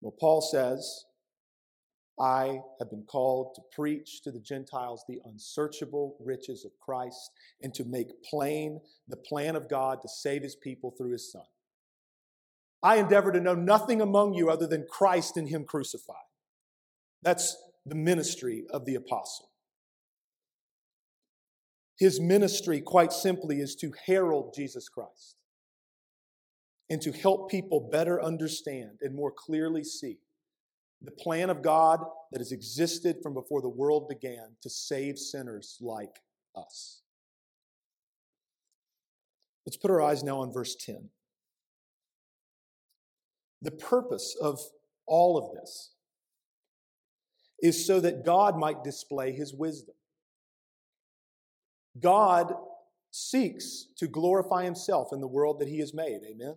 Well, 0.01 0.15
Paul 0.19 0.41
says, 0.41 1.05
I 2.19 2.61
have 2.79 2.89
been 2.89 3.03
called 3.03 3.53
to 3.55 3.61
preach 3.75 4.23
to 4.23 4.31
the 4.31 4.39
Gentiles 4.39 5.05
the 5.07 5.19
unsearchable 5.25 6.17
riches 6.19 6.65
of 6.65 6.71
Christ 6.83 7.29
and 7.61 7.71
to 7.75 7.85
make 7.85 8.23
plain 8.27 8.81
the 9.07 9.15
plan 9.15 9.55
of 9.55 9.69
God 9.69 10.01
to 10.01 10.09
save 10.09 10.41
his 10.41 10.55
people 10.55 10.89
through 10.97 11.11
his 11.11 11.31
Son. 11.31 11.45
I 12.81 12.95
endeavor 12.95 13.31
to 13.31 13.39
know 13.39 13.53
nothing 13.53 14.01
among 14.01 14.33
you 14.33 14.49
other 14.49 14.65
than 14.65 14.87
Christ 14.89 15.37
and 15.37 15.47
him 15.47 15.65
crucified. 15.65 16.15
That's 17.23 17.55
the 17.85 17.95
ministry 17.95 18.65
of 18.69 18.85
the 18.85 18.95
apostle. 18.95 19.49
His 21.97 22.19
ministry, 22.19 22.81
quite 22.81 23.13
simply, 23.13 23.59
is 23.59 23.75
to 23.75 23.93
herald 24.07 24.53
Jesus 24.55 24.89
Christ 24.89 25.35
and 26.89 27.01
to 27.01 27.11
help 27.11 27.49
people 27.49 27.89
better 27.91 28.21
understand 28.21 28.99
and 29.01 29.15
more 29.15 29.31
clearly 29.31 29.83
see 29.83 30.17
the 31.01 31.11
plan 31.11 31.49
of 31.49 31.61
God 31.61 31.99
that 32.31 32.39
has 32.39 32.51
existed 32.51 33.17
from 33.23 33.33
before 33.33 33.61
the 33.61 33.69
world 33.69 34.07
began 34.07 34.55
to 34.61 34.69
save 34.69 35.17
sinners 35.17 35.77
like 35.81 36.19
us. 36.55 37.01
Let's 39.65 39.77
put 39.77 39.91
our 39.91 40.01
eyes 40.01 40.23
now 40.23 40.39
on 40.39 40.51
verse 40.51 40.75
10. 40.75 41.09
The 43.61 43.71
purpose 43.71 44.35
of 44.41 44.59
all 45.05 45.37
of 45.37 45.55
this 45.55 45.90
is 47.61 47.85
so 47.85 47.99
that 47.99 48.25
God 48.25 48.57
might 48.57 48.83
display 48.83 49.31
his 49.31 49.53
wisdom. 49.53 49.95
God 51.99 52.53
seeks 53.11 53.87
to 53.97 54.07
glorify 54.07 54.63
himself 54.63 55.09
in 55.11 55.19
the 55.19 55.27
world 55.27 55.59
that 55.59 55.67
he 55.67 55.79
has 55.79 55.93
made. 55.93 56.21
Amen. 56.25 56.55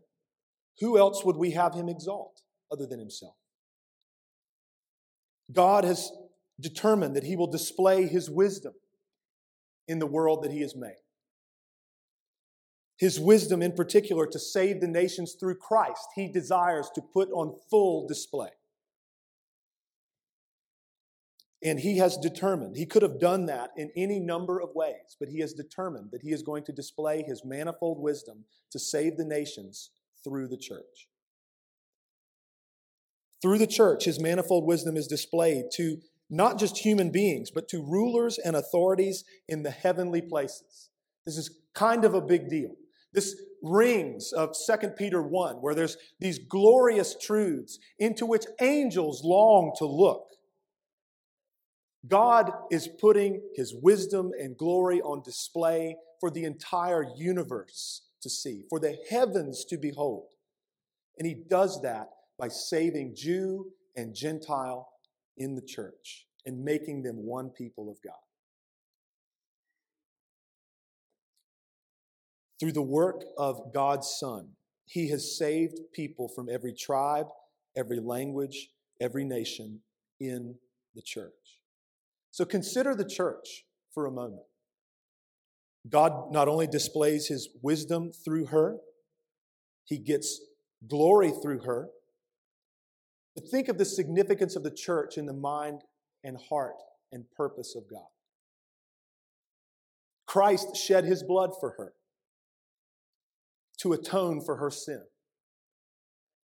Who 0.80 0.98
else 0.98 1.24
would 1.24 1.36
we 1.36 1.50
have 1.52 1.74
him 1.74 1.88
exalt 1.88 2.42
other 2.72 2.86
than 2.86 2.98
himself? 2.98 3.34
God 5.52 5.84
has 5.84 6.10
determined 6.60 7.16
that 7.16 7.24
he 7.24 7.36
will 7.36 7.50
display 7.50 8.06
his 8.06 8.30
wisdom 8.30 8.72
in 9.86 9.98
the 9.98 10.06
world 10.06 10.42
that 10.44 10.52
he 10.52 10.62
has 10.62 10.74
made. 10.74 10.94
His 12.96 13.18
wisdom, 13.18 13.60
in 13.60 13.72
particular, 13.72 14.26
to 14.26 14.38
save 14.38 14.80
the 14.80 14.86
nations 14.86 15.36
through 15.38 15.56
Christ, 15.56 16.06
he 16.14 16.28
desires 16.28 16.88
to 16.94 17.02
put 17.02 17.28
on 17.32 17.58
full 17.68 18.06
display. 18.06 18.50
And 21.64 21.80
he 21.80 21.96
has 21.96 22.18
determined, 22.18 22.76
he 22.76 22.84
could 22.84 23.00
have 23.00 23.18
done 23.18 23.46
that 23.46 23.70
in 23.74 23.90
any 23.96 24.20
number 24.20 24.60
of 24.60 24.74
ways, 24.74 25.16
but 25.18 25.30
he 25.30 25.40
has 25.40 25.54
determined 25.54 26.10
that 26.12 26.20
he 26.20 26.30
is 26.30 26.42
going 26.42 26.62
to 26.64 26.72
display 26.72 27.22
his 27.22 27.42
manifold 27.42 27.98
wisdom 27.98 28.44
to 28.70 28.78
save 28.78 29.16
the 29.16 29.24
nations 29.24 29.90
through 30.22 30.48
the 30.48 30.58
church. 30.58 31.08
Through 33.40 33.58
the 33.58 33.66
church, 33.66 34.04
his 34.04 34.20
manifold 34.20 34.66
wisdom 34.66 34.96
is 34.96 35.06
displayed 35.06 35.66
to 35.74 35.98
not 36.28 36.58
just 36.58 36.78
human 36.78 37.10
beings, 37.10 37.50
but 37.50 37.68
to 37.68 37.82
rulers 37.82 38.38
and 38.38 38.56
authorities 38.56 39.24
in 39.48 39.62
the 39.62 39.70
heavenly 39.70 40.20
places. 40.20 40.90
This 41.24 41.38
is 41.38 41.60
kind 41.74 42.04
of 42.04 42.14
a 42.14 42.20
big 42.20 42.48
deal. 42.48 42.74
This 43.14 43.40
rings 43.62 44.32
of 44.32 44.54
2 44.66 44.88
Peter 44.98 45.22
1, 45.22 45.56
where 45.56 45.74
there's 45.74 45.96
these 46.20 46.38
glorious 46.38 47.16
truths 47.18 47.78
into 47.98 48.26
which 48.26 48.44
angels 48.60 49.22
long 49.24 49.72
to 49.78 49.86
look. 49.86 50.26
God 52.06 52.52
is 52.70 52.88
putting 53.00 53.42
his 53.54 53.74
wisdom 53.74 54.32
and 54.38 54.56
glory 54.56 55.00
on 55.00 55.22
display 55.22 55.96
for 56.20 56.30
the 56.30 56.44
entire 56.44 57.04
universe 57.16 58.02
to 58.22 58.28
see, 58.28 58.64
for 58.68 58.78
the 58.78 58.98
heavens 59.10 59.64
to 59.66 59.78
behold. 59.78 60.28
And 61.18 61.26
he 61.26 61.34
does 61.34 61.80
that 61.82 62.08
by 62.38 62.48
saving 62.48 63.14
Jew 63.16 63.70
and 63.96 64.14
Gentile 64.14 64.88
in 65.36 65.54
the 65.54 65.62
church 65.62 66.26
and 66.46 66.64
making 66.64 67.02
them 67.02 67.16
one 67.16 67.50
people 67.50 67.90
of 67.90 67.96
God. 68.02 68.14
Through 72.60 72.72
the 72.72 72.82
work 72.82 73.24
of 73.36 73.72
God's 73.72 74.08
Son, 74.08 74.48
He 74.86 75.08
has 75.10 75.36
saved 75.36 75.78
people 75.92 76.28
from 76.28 76.48
every 76.48 76.72
tribe, 76.72 77.26
every 77.76 78.00
language, 78.00 78.70
every 79.00 79.24
nation 79.24 79.80
in 80.20 80.54
the 80.94 81.02
church. 81.02 81.32
So 82.34 82.44
consider 82.44 82.96
the 82.96 83.08
church 83.08 83.64
for 83.92 84.06
a 84.06 84.10
moment. 84.10 84.42
God 85.88 86.32
not 86.32 86.48
only 86.48 86.66
displays 86.66 87.28
his 87.28 87.48
wisdom 87.62 88.10
through 88.10 88.46
her, 88.46 88.78
he 89.84 89.98
gets 89.98 90.40
glory 90.88 91.30
through 91.30 91.60
her. 91.60 91.90
But 93.36 93.48
think 93.48 93.68
of 93.68 93.78
the 93.78 93.84
significance 93.84 94.56
of 94.56 94.64
the 94.64 94.72
church 94.72 95.16
in 95.16 95.26
the 95.26 95.32
mind 95.32 95.82
and 96.24 96.36
heart 96.36 96.74
and 97.12 97.30
purpose 97.36 97.76
of 97.76 97.88
God. 97.88 98.08
Christ 100.26 100.76
shed 100.76 101.04
his 101.04 101.22
blood 101.22 101.50
for 101.60 101.76
her 101.78 101.92
to 103.78 103.92
atone 103.92 104.40
for 104.44 104.56
her 104.56 104.72
sin. 104.72 105.04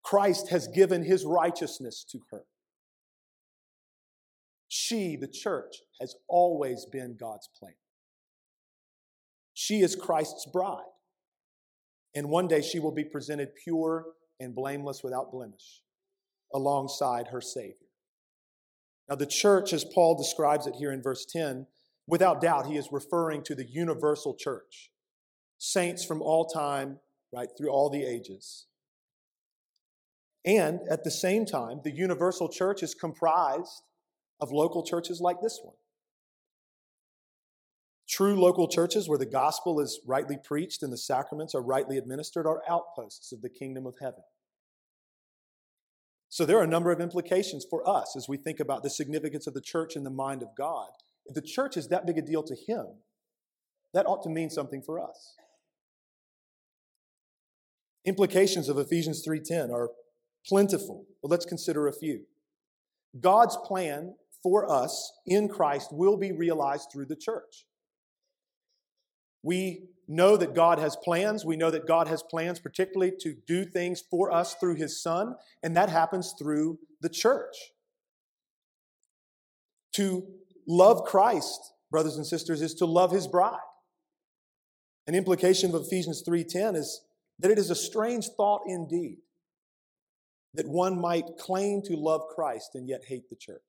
Christ 0.03 0.49
has 0.49 0.67
given 0.67 1.03
his 1.03 1.25
righteousness 1.25 2.05
to 2.11 2.19
her. 2.29 2.43
She, 4.69 5.15
the 5.15 5.27
church, 5.27 5.77
has 5.99 6.15
always 6.27 6.85
been 6.85 7.17
God's 7.19 7.49
plan. 7.59 7.73
She 9.53 9.81
is 9.81 9.95
Christ's 9.95 10.45
bride. 10.45 10.83
And 12.15 12.29
one 12.29 12.47
day 12.47 12.61
she 12.61 12.79
will 12.79 12.93
be 12.93 13.03
presented 13.03 13.55
pure 13.55 14.05
and 14.39 14.55
blameless 14.55 15.03
without 15.03 15.31
blemish 15.31 15.81
alongside 16.53 17.27
her 17.27 17.41
Savior. 17.41 17.75
Now, 19.09 19.15
the 19.15 19.25
church, 19.25 19.73
as 19.73 19.83
Paul 19.83 20.15
describes 20.15 20.67
it 20.67 20.75
here 20.75 20.91
in 20.91 21.01
verse 21.01 21.25
10, 21.25 21.65
without 22.07 22.39
doubt, 22.39 22.67
he 22.67 22.77
is 22.77 22.91
referring 22.91 23.43
to 23.43 23.55
the 23.55 23.67
universal 23.67 24.35
church, 24.35 24.91
saints 25.57 26.05
from 26.05 26.21
all 26.21 26.45
time, 26.45 26.99
right, 27.33 27.49
through 27.57 27.69
all 27.69 27.89
the 27.89 28.03
ages. 28.03 28.67
And 30.45 30.79
at 30.89 31.03
the 31.03 31.11
same 31.11 31.45
time, 31.45 31.81
the 31.83 31.91
universal 31.91 32.49
church 32.49 32.83
is 32.83 32.93
comprised 32.93 33.81
of 34.39 34.51
local 34.51 34.83
churches 34.83 35.19
like 35.21 35.41
this 35.41 35.59
one. 35.63 35.75
True 38.07 38.39
local 38.39 38.67
churches 38.67 39.07
where 39.07 39.19
the 39.19 39.25
gospel 39.25 39.79
is 39.79 39.99
rightly 40.05 40.37
preached 40.43 40.81
and 40.81 40.91
the 40.91 40.97
sacraments 40.97 41.53
are 41.53 41.61
rightly 41.61 41.97
administered 41.97 42.47
are 42.47 42.63
outposts 42.67 43.31
of 43.31 43.41
the 43.41 43.49
kingdom 43.49 43.85
of 43.85 43.95
heaven. 44.01 44.23
So 46.29 46.45
there 46.45 46.57
are 46.59 46.63
a 46.63 46.67
number 46.67 46.91
of 46.91 47.01
implications 47.01 47.65
for 47.69 47.87
us 47.87 48.15
as 48.15 48.27
we 48.27 48.37
think 48.37 48.59
about 48.59 48.83
the 48.83 48.89
significance 48.89 49.47
of 49.47 49.53
the 49.53 49.61
church 49.61 49.95
in 49.95 50.03
the 50.03 50.09
mind 50.09 50.41
of 50.41 50.49
God. 50.57 50.89
If 51.25 51.35
the 51.35 51.41
church 51.41 51.77
is 51.77 51.87
that 51.89 52.05
big 52.05 52.17
a 52.17 52.21
deal 52.21 52.43
to 52.43 52.55
Him, 52.55 52.85
that 53.93 54.05
ought 54.05 54.23
to 54.23 54.29
mean 54.29 54.49
something 54.49 54.81
for 54.81 54.99
us. 54.99 55.35
Implications 58.05 58.69
of 58.69 58.77
Ephesians 58.77 59.23
3:10 59.25 59.71
are 59.71 59.91
plentiful. 60.45 61.05
But 61.21 61.31
let's 61.31 61.45
consider 61.45 61.87
a 61.87 61.93
few. 61.93 62.25
God's 63.19 63.57
plan 63.57 64.15
for 64.43 64.69
us 64.69 65.11
in 65.25 65.47
Christ 65.47 65.89
will 65.91 66.17
be 66.17 66.31
realized 66.31 66.89
through 66.91 67.05
the 67.05 67.15
church. 67.15 67.65
We 69.43 69.89
know 70.07 70.37
that 70.37 70.53
God 70.53 70.79
has 70.79 70.95
plans. 70.95 71.45
We 71.45 71.55
know 71.55 71.71
that 71.71 71.87
God 71.87 72.07
has 72.07 72.23
plans, 72.23 72.59
particularly 72.59 73.13
to 73.21 73.35
do 73.47 73.63
things 73.63 74.03
for 74.09 74.31
us 74.31 74.55
through 74.55 74.75
His 74.75 75.01
Son, 75.01 75.35
and 75.63 75.77
that 75.77 75.89
happens 75.89 76.33
through 76.37 76.79
the 77.01 77.09
church. 77.09 77.55
To 79.93 80.23
love 80.67 81.05
Christ, 81.05 81.73
brothers 81.89 82.17
and 82.17 82.25
sisters, 82.25 82.61
is 82.61 82.73
to 82.75 82.85
love 82.85 83.11
His 83.11 83.27
bride. 83.27 83.59
An 85.07 85.15
implication 85.15 85.73
of 85.73 85.81
Ephesians 85.81 86.21
3:10 86.27 86.75
is 86.75 87.01
that 87.39 87.51
it 87.51 87.57
is 87.57 87.69
a 87.69 87.75
strange 87.75 88.29
thought 88.29 88.61
indeed 88.67 89.19
that 90.53 90.67
one 90.67 90.99
might 90.99 91.37
claim 91.37 91.81
to 91.83 91.95
love 91.95 92.27
Christ 92.35 92.71
and 92.75 92.87
yet 92.87 93.05
hate 93.05 93.29
the 93.29 93.35
church. 93.35 93.61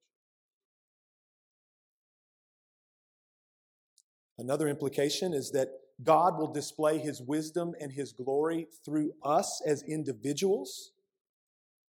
Another 4.41 4.69
implication 4.69 5.35
is 5.35 5.51
that 5.51 5.69
God 6.03 6.39
will 6.39 6.51
display 6.51 6.99
his 6.99 7.21
wisdom 7.21 7.75
and 7.79 7.93
his 7.93 8.13
glory 8.13 8.69
through 8.87 9.13
us 9.23 9.61
as 9.67 9.83
individuals. 9.83 10.93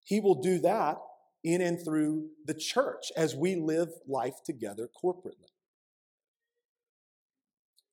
He 0.04 0.20
will 0.20 0.36
do 0.36 0.60
that 0.60 0.98
in 1.46 1.62
and 1.62 1.82
through 1.82 2.28
the 2.46 2.54
church 2.54 3.06
as 3.16 3.36
we 3.36 3.56
live 3.56 3.90
life 4.06 4.44
together 4.46 4.90
corporately. 5.02 5.48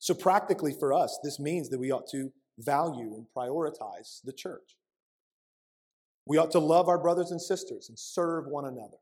So, 0.01 0.13
practically 0.13 0.73
for 0.73 0.93
us, 0.93 1.19
this 1.23 1.39
means 1.39 1.69
that 1.71 1.79
we 1.79 1.93
ought 1.93 2.09
to 2.11 2.33
value 2.59 3.15
and 3.15 3.27
prioritize 3.37 4.21
the 4.25 4.33
church. 4.33 4.77
We 6.27 6.37
ought 6.37 6.51
to 6.51 6.59
love 6.59 6.89
our 6.89 6.99
brothers 6.99 7.31
and 7.31 7.41
sisters 7.41 7.89
and 7.89 7.99
serve 7.99 8.47
one 8.49 8.65
another. 8.65 8.99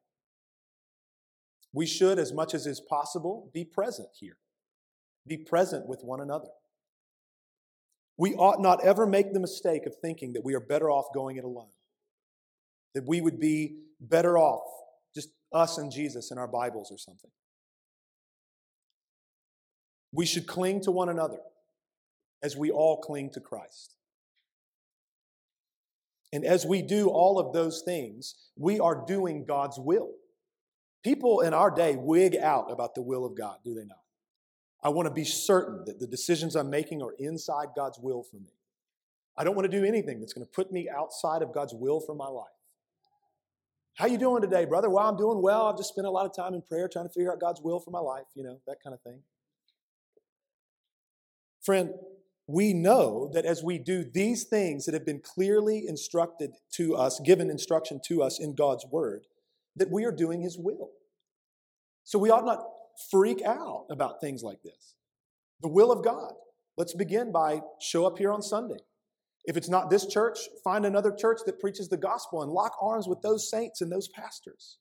We 1.72 1.86
should, 1.86 2.18
as 2.18 2.32
much 2.32 2.52
as 2.52 2.66
is 2.66 2.80
possible, 2.80 3.50
be 3.54 3.64
present 3.64 4.08
here 4.18 4.36
be 5.26 5.36
present 5.36 5.86
with 5.86 6.00
one 6.02 6.20
another. 6.20 6.48
We 8.18 8.34
ought 8.34 8.60
not 8.60 8.84
ever 8.84 9.06
make 9.06 9.32
the 9.32 9.40
mistake 9.40 9.86
of 9.86 9.94
thinking 10.00 10.32
that 10.32 10.44
we 10.44 10.54
are 10.54 10.60
better 10.60 10.90
off 10.90 11.06
going 11.14 11.36
it 11.36 11.44
alone, 11.44 11.70
that 12.94 13.06
we 13.06 13.20
would 13.20 13.38
be 13.38 13.76
better 14.00 14.38
off 14.38 14.64
just 15.14 15.30
us 15.52 15.78
and 15.78 15.92
Jesus 15.92 16.30
in 16.30 16.38
our 16.38 16.48
Bibles 16.48 16.90
or 16.90 16.98
something. 16.98 17.30
We 20.12 20.24
should 20.24 20.46
cling 20.46 20.80
to 20.82 20.90
one 20.90 21.08
another 21.08 21.40
as 22.42 22.56
we 22.56 22.70
all 22.70 23.00
cling 23.00 23.30
to 23.34 23.40
Christ. 23.40 23.96
And 26.32 26.44
as 26.44 26.66
we 26.66 26.82
do 26.82 27.08
all 27.08 27.38
of 27.38 27.52
those 27.52 27.82
things, 27.82 28.34
we 28.56 28.80
are 28.80 29.04
doing 29.06 29.44
God's 29.46 29.78
will. 29.78 30.10
People 31.04 31.40
in 31.40 31.54
our 31.54 31.70
day 31.70 31.96
wig 31.96 32.36
out 32.36 32.70
about 32.70 32.94
the 32.94 33.02
will 33.02 33.24
of 33.24 33.36
God, 33.36 33.58
do 33.64 33.74
they 33.74 33.84
not? 33.84 34.05
I 34.82 34.88
want 34.90 35.06
to 35.06 35.14
be 35.14 35.24
certain 35.24 35.84
that 35.86 35.98
the 35.98 36.06
decisions 36.06 36.54
I'm 36.54 36.70
making 36.70 37.02
are 37.02 37.14
inside 37.18 37.68
God's 37.74 37.98
will 37.98 38.22
for 38.22 38.36
me. 38.36 38.52
I 39.36 39.44
don't 39.44 39.54
want 39.54 39.70
to 39.70 39.76
do 39.80 39.84
anything 39.84 40.20
that's 40.20 40.32
going 40.32 40.46
to 40.46 40.50
put 40.50 40.72
me 40.72 40.88
outside 40.88 41.42
of 41.42 41.52
God's 41.52 41.74
will 41.74 42.00
for 42.00 42.14
my 42.14 42.28
life. 42.28 42.46
How 43.94 44.06
you 44.06 44.18
doing 44.18 44.42
today, 44.42 44.66
brother? 44.66 44.90
Well, 44.90 45.06
I'm 45.06 45.16
doing 45.16 45.42
well. 45.42 45.66
I've 45.66 45.76
just 45.76 45.90
spent 45.90 46.06
a 46.06 46.10
lot 46.10 46.26
of 46.26 46.34
time 46.34 46.54
in 46.54 46.62
prayer 46.62 46.88
trying 46.88 47.06
to 47.06 47.12
figure 47.12 47.32
out 47.32 47.40
God's 47.40 47.60
will 47.62 47.80
for 47.80 47.90
my 47.90 47.98
life, 47.98 48.26
you 48.34 48.42
know, 48.42 48.60
that 48.66 48.76
kind 48.82 48.92
of 48.92 49.00
thing. 49.00 49.20
Friend, 51.62 51.94
we 52.46 52.74
know 52.74 53.30
that 53.32 53.44
as 53.44 53.62
we 53.62 53.78
do 53.78 54.04
these 54.04 54.44
things 54.44 54.84
that 54.84 54.94
have 54.94 55.04
been 55.04 55.20
clearly 55.20 55.84
instructed 55.86 56.52
to 56.74 56.94
us, 56.94 57.20
given 57.20 57.50
instruction 57.50 58.00
to 58.06 58.22
us 58.22 58.38
in 58.38 58.54
God's 58.54 58.86
word, 58.86 59.26
that 59.74 59.90
we 59.90 60.04
are 60.04 60.12
doing 60.12 60.42
his 60.42 60.56
will. 60.58 60.90
So 62.04 62.18
we 62.18 62.30
ought 62.30 62.44
not 62.44 62.64
freak 63.10 63.42
out 63.42 63.86
about 63.90 64.20
things 64.20 64.42
like 64.42 64.62
this. 64.62 64.94
The 65.62 65.68
will 65.68 65.92
of 65.92 66.04
God. 66.04 66.32
Let's 66.76 66.94
begin 66.94 67.32
by 67.32 67.60
show 67.80 68.06
up 68.06 68.18
here 68.18 68.32
on 68.32 68.42
Sunday. 68.42 68.78
If 69.46 69.56
it's 69.56 69.68
not 69.68 69.90
this 69.90 70.06
church, 70.06 70.38
find 70.64 70.84
another 70.84 71.12
church 71.12 71.40
that 71.46 71.60
preaches 71.60 71.88
the 71.88 71.96
gospel 71.96 72.42
and 72.42 72.52
lock 72.52 72.76
arms 72.80 73.06
with 73.06 73.22
those 73.22 73.48
saints 73.48 73.80
and 73.80 73.90
those 73.90 74.08
pastors. 74.08 74.78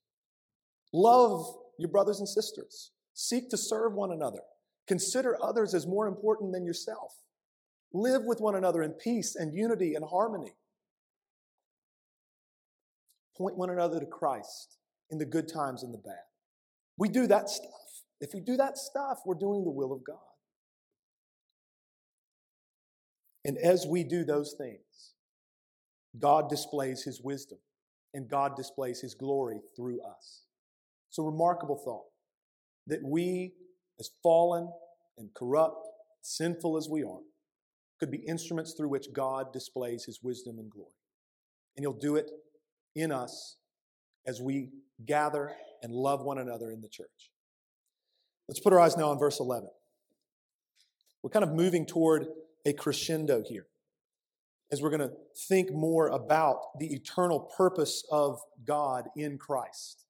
Love 0.91 1.45
your 1.77 1.89
brothers 1.89 2.19
and 2.19 2.27
sisters. 2.27 2.91
Seek 3.13 3.49
to 3.49 3.57
serve 3.57 3.93
one 3.93 4.11
another. 4.11 4.41
Consider 4.87 5.37
others 5.41 5.73
as 5.73 5.87
more 5.87 6.07
important 6.07 6.51
than 6.51 6.65
yourself. 6.65 7.13
Live 7.93 8.23
with 8.25 8.41
one 8.41 8.55
another 8.55 8.83
in 8.83 8.91
peace 8.91 9.35
and 9.35 9.53
unity 9.53 9.95
and 9.95 10.03
harmony. 10.03 10.53
Point 13.37 13.57
one 13.57 13.69
another 13.69 13.99
to 13.99 14.05
Christ 14.05 14.77
in 15.11 15.17
the 15.17 15.25
good 15.25 15.47
times 15.47 15.83
and 15.83 15.93
the 15.93 15.97
bad. 15.99 16.15
We 16.97 17.09
do 17.09 17.27
that 17.27 17.49
stuff. 17.49 17.69
If 18.21 18.33
we 18.33 18.39
do 18.39 18.57
that 18.57 18.77
stuff, 18.77 19.19
we're 19.25 19.35
doing 19.35 19.63
the 19.63 19.71
will 19.71 19.91
of 19.91 20.03
God. 20.03 20.17
And 23.43 23.57
as 23.57 23.85
we 23.85 24.03
do 24.03 24.23
those 24.23 24.55
things, 24.57 25.13
God 26.17 26.49
displays 26.49 27.03
his 27.03 27.21
wisdom 27.21 27.59
and 28.13 28.27
God 28.27 28.55
displays 28.55 29.01
his 29.01 29.13
glory 29.13 29.59
through 29.75 30.01
us. 30.01 30.43
It's 31.09 31.19
a 31.19 31.23
remarkable 31.23 31.77
thought 31.77 32.05
that 32.87 33.03
we, 33.03 33.53
as 33.99 34.09
fallen 34.23 34.71
and 35.17 35.29
corrupt, 35.33 35.87
sinful 36.21 36.77
as 36.77 36.89
we 36.89 37.03
are, 37.03 37.19
could 37.99 38.09
be 38.09 38.17
instruments 38.27 38.73
through 38.73 38.89
which 38.89 39.13
God 39.13 39.53
displays 39.53 40.05
his 40.05 40.19
wisdom 40.23 40.57
and 40.59 40.69
glory. 40.69 40.89
And 41.75 41.83
he'll 41.83 41.93
do 41.93 42.15
it 42.15 42.31
in 42.95 43.11
us 43.11 43.57
as 44.25 44.41
we 44.41 44.69
gather 45.05 45.51
and 45.83 45.93
love 45.93 46.23
one 46.23 46.37
another 46.37 46.71
in 46.71 46.81
the 46.81 46.89
church. 46.89 47.31
Let's 48.47 48.59
put 48.59 48.73
our 48.73 48.79
eyes 48.79 48.97
now 48.97 49.09
on 49.09 49.19
verse 49.19 49.39
11. 49.39 49.69
We're 51.23 51.31
kind 51.31 51.43
of 51.43 51.53
moving 51.53 51.85
toward 51.85 52.27
a 52.65 52.73
crescendo 52.73 53.43
here 53.45 53.65
as 54.71 54.81
we're 54.81 54.89
going 54.89 55.07
to 55.07 55.13
think 55.47 55.71
more 55.71 56.07
about 56.07 56.77
the 56.79 56.93
eternal 56.93 57.51
purpose 57.57 58.03
of 58.11 58.39
God 58.65 59.05
in 59.15 59.37
Christ 59.37 60.05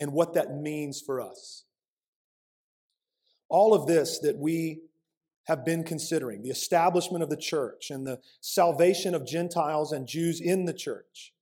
and 0.00 0.12
what 0.12 0.34
that 0.34 0.54
means 0.54 1.00
for 1.00 1.20
us. 1.20 1.64
All 3.48 3.74
of 3.74 3.86
this 3.86 4.18
that 4.20 4.38
we 4.38 4.82
have 5.44 5.64
been 5.64 5.82
considering 5.82 6.42
the 6.42 6.50
establishment 6.50 7.22
of 7.22 7.30
the 7.30 7.36
church 7.36 7.90
and 7.90 8.06
the 8.06 8.20
salvation 8.40 9.14
of 9.14 9.26
Gentiles 9.26 9.92
and 9.92 10.06
Jews 10.06 10.40
in 10.40 10.64
the 10.64 10.72
church 10.72 11.32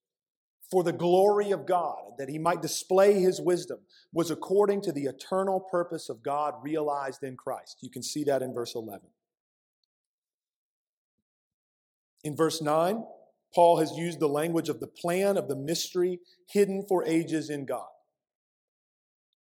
for 0.70 0.82
the 0.82 0.92
glory 0.92 1.50
of 1.50 1.66
God, 1.66 2.12
that 2.18 2.28
he 2.28 2.38
might 2.38 2.60
display 2.60 3.20
his 3.20 3.40
wisdom, 3.40 3.78
was 4.12 4.30
according 4.30 4.82
to 4.82 4.92
the 4.92 5.04
eternal 5.04 5.60
purpose 5.60 6.08
of 6.08 6.22
God 6.22 6.54
realized 6.62 7.22
in 7.22 7.36
Christ. 7.36 7.78
You 7.80 7.90
can 7.90 8.02
see 8.02 8.24
that 8.24 8.42
in 8.42 8.52
verse 8.52 8.74
11. 8.74 9.08
In 12.24 12.36
verse 12.36 12.60
9, 12.60 13.04
Paul 13.54 13.78
has 13.78 13.92
used 13.96 14.20
the 14.20 14.28
language 14.28 14.68
of 14.68 14.80
the 14.80 14.86
plan 14.86 15.38
of 15.38 15.48
the 15.48 15.56
mystery 15.56 16.20
hidden 16.50 16.84
for 16.86 17.04
ages 17.06 17.48
in 17.48 17.64
God. 17.64 17.86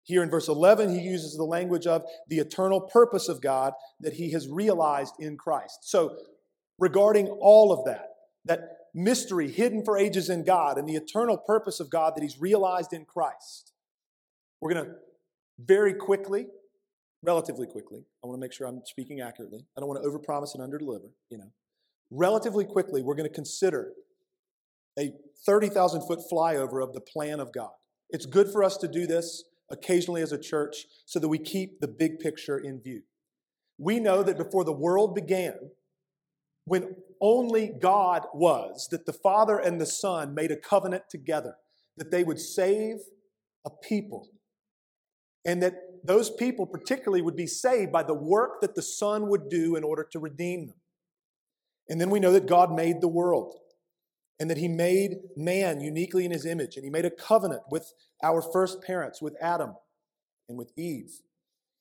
Here 0.05 0.25
in 0.25 0.31
verse 0.31 0.49
11, 0.49 0.99
he 0.99 1.01
uses 1.01 1.37
the 1.37 1.45
language 1.45 1.87
of 1.87 2.03
the 2.29 2.39
eternal 2.39 2.81
purpose 2.81 3.29
of 3.29 3.41
God 3.41 3.73
that 4.01 4.15
he 4.15 4.33
has 4.33 4.49
realized 4.49 5.15
in 5.21 5.37
Christ. 5.37 5.81
So, 5.83 6.17
regarding 6.79 7.29
all 7.29 7.73
of 7.73 7.85
that, 7.85 8.09
that 8.45 8.82
mystery 8.95 9.51
hidden 9.51 9.85
for 9.85 9.97
ages 9.97 10.29
in 10.29 10.45
God 10.45 10.79
and 10.79 10.89
the 10.89 10.97
eternal 10.97 11.37
purpose 11.37 11.81
of 11.81 11.91
God 11.91 12.15
that 12.17 12.23
he's 12.23 12.41
realized 12.41 12.93
in 12.93 13.05
Christ, 13.05 13.73
we're 14.61 14.73
going 14.73 14.85
to 14.85 14.93
very 15.59 15.95
quickly, 15.95 16.47
relatively 17.23 17.67
quickly, 17.67 18.05
I 18.23 18.27
want 18.27 18.39
to 18.39 18.41
make 18.41 18.53
sure 18.53 18.67
I'm 18.67 18.83
speaking 18.85 19.21
accurately. 19.21 19.65
I 19.77 19.81
don't 19.81 19.89
want 19.89 20.03
to 20.03 20.09
overpromise 20.09 20.55
and 20.55 20.63
underdeliver, 20.63 21.11
you 21.31 21.39
know. 21.39 21.53
Relatively 22.11 22.65
quickly, 22.65 23.03
we're 23.03 23.15
going 23.15 23.29
to 23.29 23.35
consider 23.35 23.93
a 24.99 25.13
30,000 25.47 26.07
foot 26.07 26.21
flyover 26.31 26.83
of 26.83 26.93
the 26.93 27.01
plan 27.01 27.41
of 27.41 27.53
God. 27.53 27.71
It's 28.11 28.27
good 28.27 28.51
for 28.51 28.63
us 28.63 28.77
to 28.79 28.89
do 28.89 29.07
this 29.07 29.45
occasionally 29.71 30.21
as 30.21 30.33
a 30.33 30.39
church 30.39 30.85
so 31.07 31.19
that 31.19 31.29
we 31.29 31.39
keep 31.39 31.81
the 31.81 31.89
big 31.89 32.19
picture 32.19 32.59
in 32.59 32.81
view. 32.81 33.03
We 33.79 33.99
know 33.99 34.23
that 34.23 34.37
before 34.37 34.65
the 34.65 34.73
world 34.73 35.15
began, 35.15 35.55
when 36.67 36.95
only 37.23 37.71
God 37.81 38.27
was, 38.35 38.89
that 38.91 39.07
the 39.07 39.13
Father 39.13 39.57
and 39.57 39.81
the 39.81 39.87
Son 39.87 40.35
made 40.35 40.51
a 40.51 40.57
covenant 40.57 41.05
together, 41.09 41.55
that 41.97 42.11
they 42.11 42.25
would 42.25 42.41
save 42.41 42.97
a 43.65 43.71
people, 43.71 44.29
and 45.47 45.63
that 45.63 45.75
those 46.05 46.31
people 46.31 46.67
particularly 46.67 47.23
would 47.23 47.37
be 47.37 47.47
saved 47.47 47.93
by 47.93 48.03
the 48.03 48.15
work 48.15 48.61
that 48.61 48.75
the 48.75 48.83
Son 48.83 49.29
would 49.29 49.49
do 49.49 49.77
in 49.77 49.85
order 49.85 50.07
to 50.11 50.19
redeem 50.19 50.67
them. 50.67 50.77
And 51.89 52.01
then 52.01 52.11
we 52.11 52.21
know 52.21 52.33
that 52.33 52.47
God 52.47 52.73
made 52.73 53.01
the 53.01 53.09
world 53.09 53.55
and 54.41 54.51
that 54.51 54.59
he 54.59 54.67
made 54.67 55.19
man 55.37 55.81
uniquely 55.81 56.25
in 56.25 56.33
his 56.33 56.45
image, 56.45 56.77
and 56.77 56.85
he 56.85 56.91
made 56.91 57.05
a 57.05 57.11
covenant 57.11 57.63
with 57.71 57.93
our 58.25 58.43
first 58.43 58.83
parents, 58.83 59.23
with 59.23 59.37
Adam 59.41 59.75
and 60.49 60.59
with 60.59 60.73
Eve. 60.77 61.21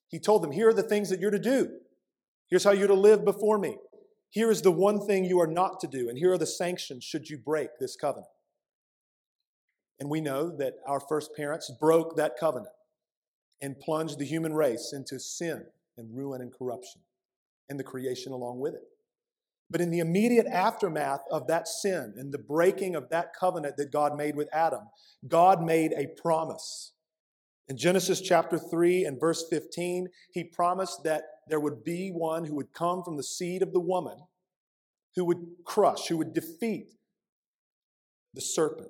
He 0.10 0.20
told 0.20 0.44
them, 0.44 0.52
Here 0.52 0.70
are 0.70 0.74
the 0.74 0.84
things 0.84 1.10
that 1.10 1.20
you're 1.20 1.32
to 1.32 1.40
do. 1.40 1.70
Here's 2.50 2.64
how 2.64 2.72
you're 2.72 2.88
to 2.88 2.94
live 2.94 3.26
before 3.26 3.58
me. 3.58 3.78
Here 4.32 4.50
is 4.50 4.62
the 4.62 4.72
one 4.72 5.06
thing 5.06 5.26
you 5.26 5.40
are 5.42 5.48
not 5.48 5.80
to 5.82 5.88
do, 5.88 6.10
and 6.10 6.18
here 6.18 6.32
are 6.32 6.38
the 6.38 6.48
sanctions 6.48 7.04
should 7.04 7.30
you 7.30 7.38
break 7.38 7.70
this 7.80 7.96
covenant. 7.96 8.32
And 10.00 10.10
we 10.10 10.22
know 10.22 10.50
that 10.58 10.76
our 10.88 11.02
first 11.02 11.36
parents 11.36 11.72
broke 11.80 12.16
that 12.16 12.38
covenant 12.40 12.74
and 13.62 13.80
plunged 13.80 14.18
the 14.18 14.26
human 14.26 14.54
race 14.54 14.94
into 14.94 15.20
sin 15.20 15.66
and 15.98 16.18
ruin 16.18 16.42
and 16.42 16.52
corruption, 16.52 17.02
and 17.70 17.78
the 17.78 17.84
creation 17.84 18.32
along 18.32 18.60
with 18.60 18.74
it. 18.74 18.82
But 19.70 19.82
in 19.82 19.92
the 19.92 20.00
immediate 20.00 20.48
aftermath 20.48 21.22
of 21.30 21.48
that 21.48 21.68
sin 21.68 22.14
and 22.18 22.34
the 22.34 22.40
breaking 22.40 22.96
of 22.96 23.10
that 23.10 23.34
covenant 23.38 23.76
that 23.78 23.92
God 23.92 24.18
made 24.18 24.36
with 24.36 24.50
Adam, 24.54 24.88
God 25.28 25.62
made 25.62 25.94
a 25.94 26.08
promise. 26.22 26.94
In 27.72 27.78
Genesis 27.78 28.20
chapter 28.20 28.60
3 28.60 29.06
and 29.06 29.18
verse 29.18 29.46
15, 29.50 30.10
he 30.34 30.44
promised 30.44 31.06
that 31.06 31.24
there 31.48 31.62
would 31.62 31.86
be 31.86 32.10
one 32.10 32.44
who 32.44 32.56
would 32.56 32.74
come 32.74 33.02
from 33.02 33.16
the 33.16 33.24
seed 33.24 33.62
of 33.62 33.72
the 33.72 33.80
woman 33.80 34.18
who 35.16 35.24
would 35.24 35.38
crush, 35.64 36.10
who 36.10 36.18
would 36.18 36.34
defeat 36.34 36.96
the 38.34 38.42
serpent, 38.42 38.90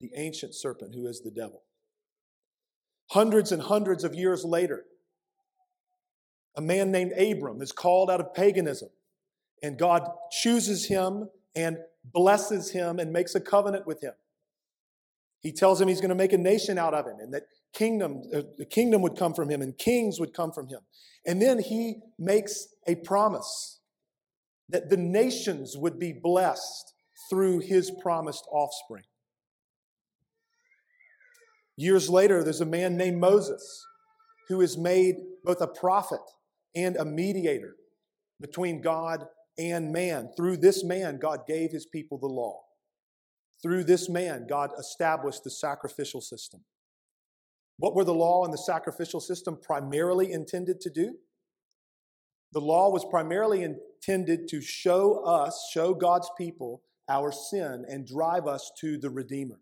the 0.00 0.10
ancient 0.16 0.56
serpent 0.56 0.96
who 0.96 1.06
is 1.06 1.20
the 1.20 1.30
devil. 1.30 1.62
Hundreds 3.12 3.52
and 3.52 3.62
hundreds 3.62 4.02
of 4.02 4.12
years 4.12 4.44
later, 4.44 4.86
a 6.56 6.60
man 6.60 6.90
named 6.90 7.12
Abram 7.12 7.62
is 7.62 7.70
called 7.70 8.10
out 8.10 8.18
of 8.18 8.34
paganism 8.34 8.88
and 9.62 9.78
God 9.78 10.10
chooses 10.32 10.86
him 10.86 11.28
and 11.54 11.78
blesses 12.04 12.72
him 12.72 12.98
and 12.98 13.12
makes 13.12 13.36
a 13.36 13.40
covenant 13.40 13.86
with 13.86 14.02
him. 14.02 14.14
He 15.42 15.52
tells 15.52 15.80
him 15.80 15.86
he's 15.86 16.00
going 16.00 16.08
to 16.08 16.16
make 16.16 16.32
a 16.32 16.38
nation 16.38 16.76
out 16.76 16.92
of 16.92 17.06
him 17.06 17.18
and 17.20 17.32
that 17.34 17.44
kingdom, 17.72 18.22
uh, 18.34 18.42
the 18.58 18.64
kingdom 18.64 19.02
would 19.02 19.16
come 19.16 19.34
from 19.34 19.48
him 19.48 19.62
and 19.62 19.76
kings 19.78 20.18
would 20.20 20.34
come 20.34 20.52
from 20.52 20.68
him. 20.68 20.80
And 21.26 21.40
then 21.40 21.58
he 21.58 21.96
makes 22.18 22.68
a 22.86 22.96
promise 22.96 23.80
that 24.68 24.88
the 24.90 24.96
nations 24.96 25.76
would 25.76 25.98
be 25.98 26.12
blessed 26.12 26.92
through 27.28 27.60
his 27.60 27.90
promised 28.02 28.44
offspring. 28.50 29.04
Years 31.76 32.08
later, 32.08 32.44
there's 32.44 32.60
a 32.60 32.66
man 32.66 32.96
named 32.96 33.18
Moses 33.18 33.86
who 34.48 34.60
is 34.60 34.76
made 34.76 35.16
both 35.44 35.60
a 35.60 35.66
prophet 35.66 36.20
and 36.74 36.96
a 36.96 37.04
mediator 37.04 37.74
between 38.40 38.80
God 38.80 39.24
and 39.58 39.92
man. 39.92 40.30
Through 40.36 40.58
this 40.58 40.84
man, 40.84 41.18
God 41.18 41.40
gave 41.46 41.70
his 41.70 41.86
people 41.86 42.18
the 42.18 42.26
law. 42.26 42.60
Through 43.62 43.84
this 43.84 44.08
man, 44.08 44.46
God 44.48 44.70
established 44.78 45.44
the 45.44 45.50
sacrificial 45.50 46.20
system. 46.20 46.64
What 47.80 47.94
were 47.94 48.04
the 48.04 48.14
law 48.14 48.44
and 48.44 48.52
the 48.52 48.58
sacrificial 48.58 49.20
system 49.20 49.58
primarily 49.60 50.32
intended 50.32 50.80
to 50.82 50.90
do? 50.90 51.16
The 52.52 52.60
law 52.60 52.90
was 52.90 53.04
primarily 53.04 53.62
intended 53.62 54.48
to 54.48 54.60
show 54.60 55.24
us, 55.24 55.68
show 55.72 55.94
God's 55.94 56.30
people 56.38 56.82
our 57.08 57.32
sin 57.32 57.84
and 57.88 58.06
drive 58.06 58.46
us 58.46 58.70
to 58.80 58.96
the 58.98 59.10
Redeemer. 59.10 59.60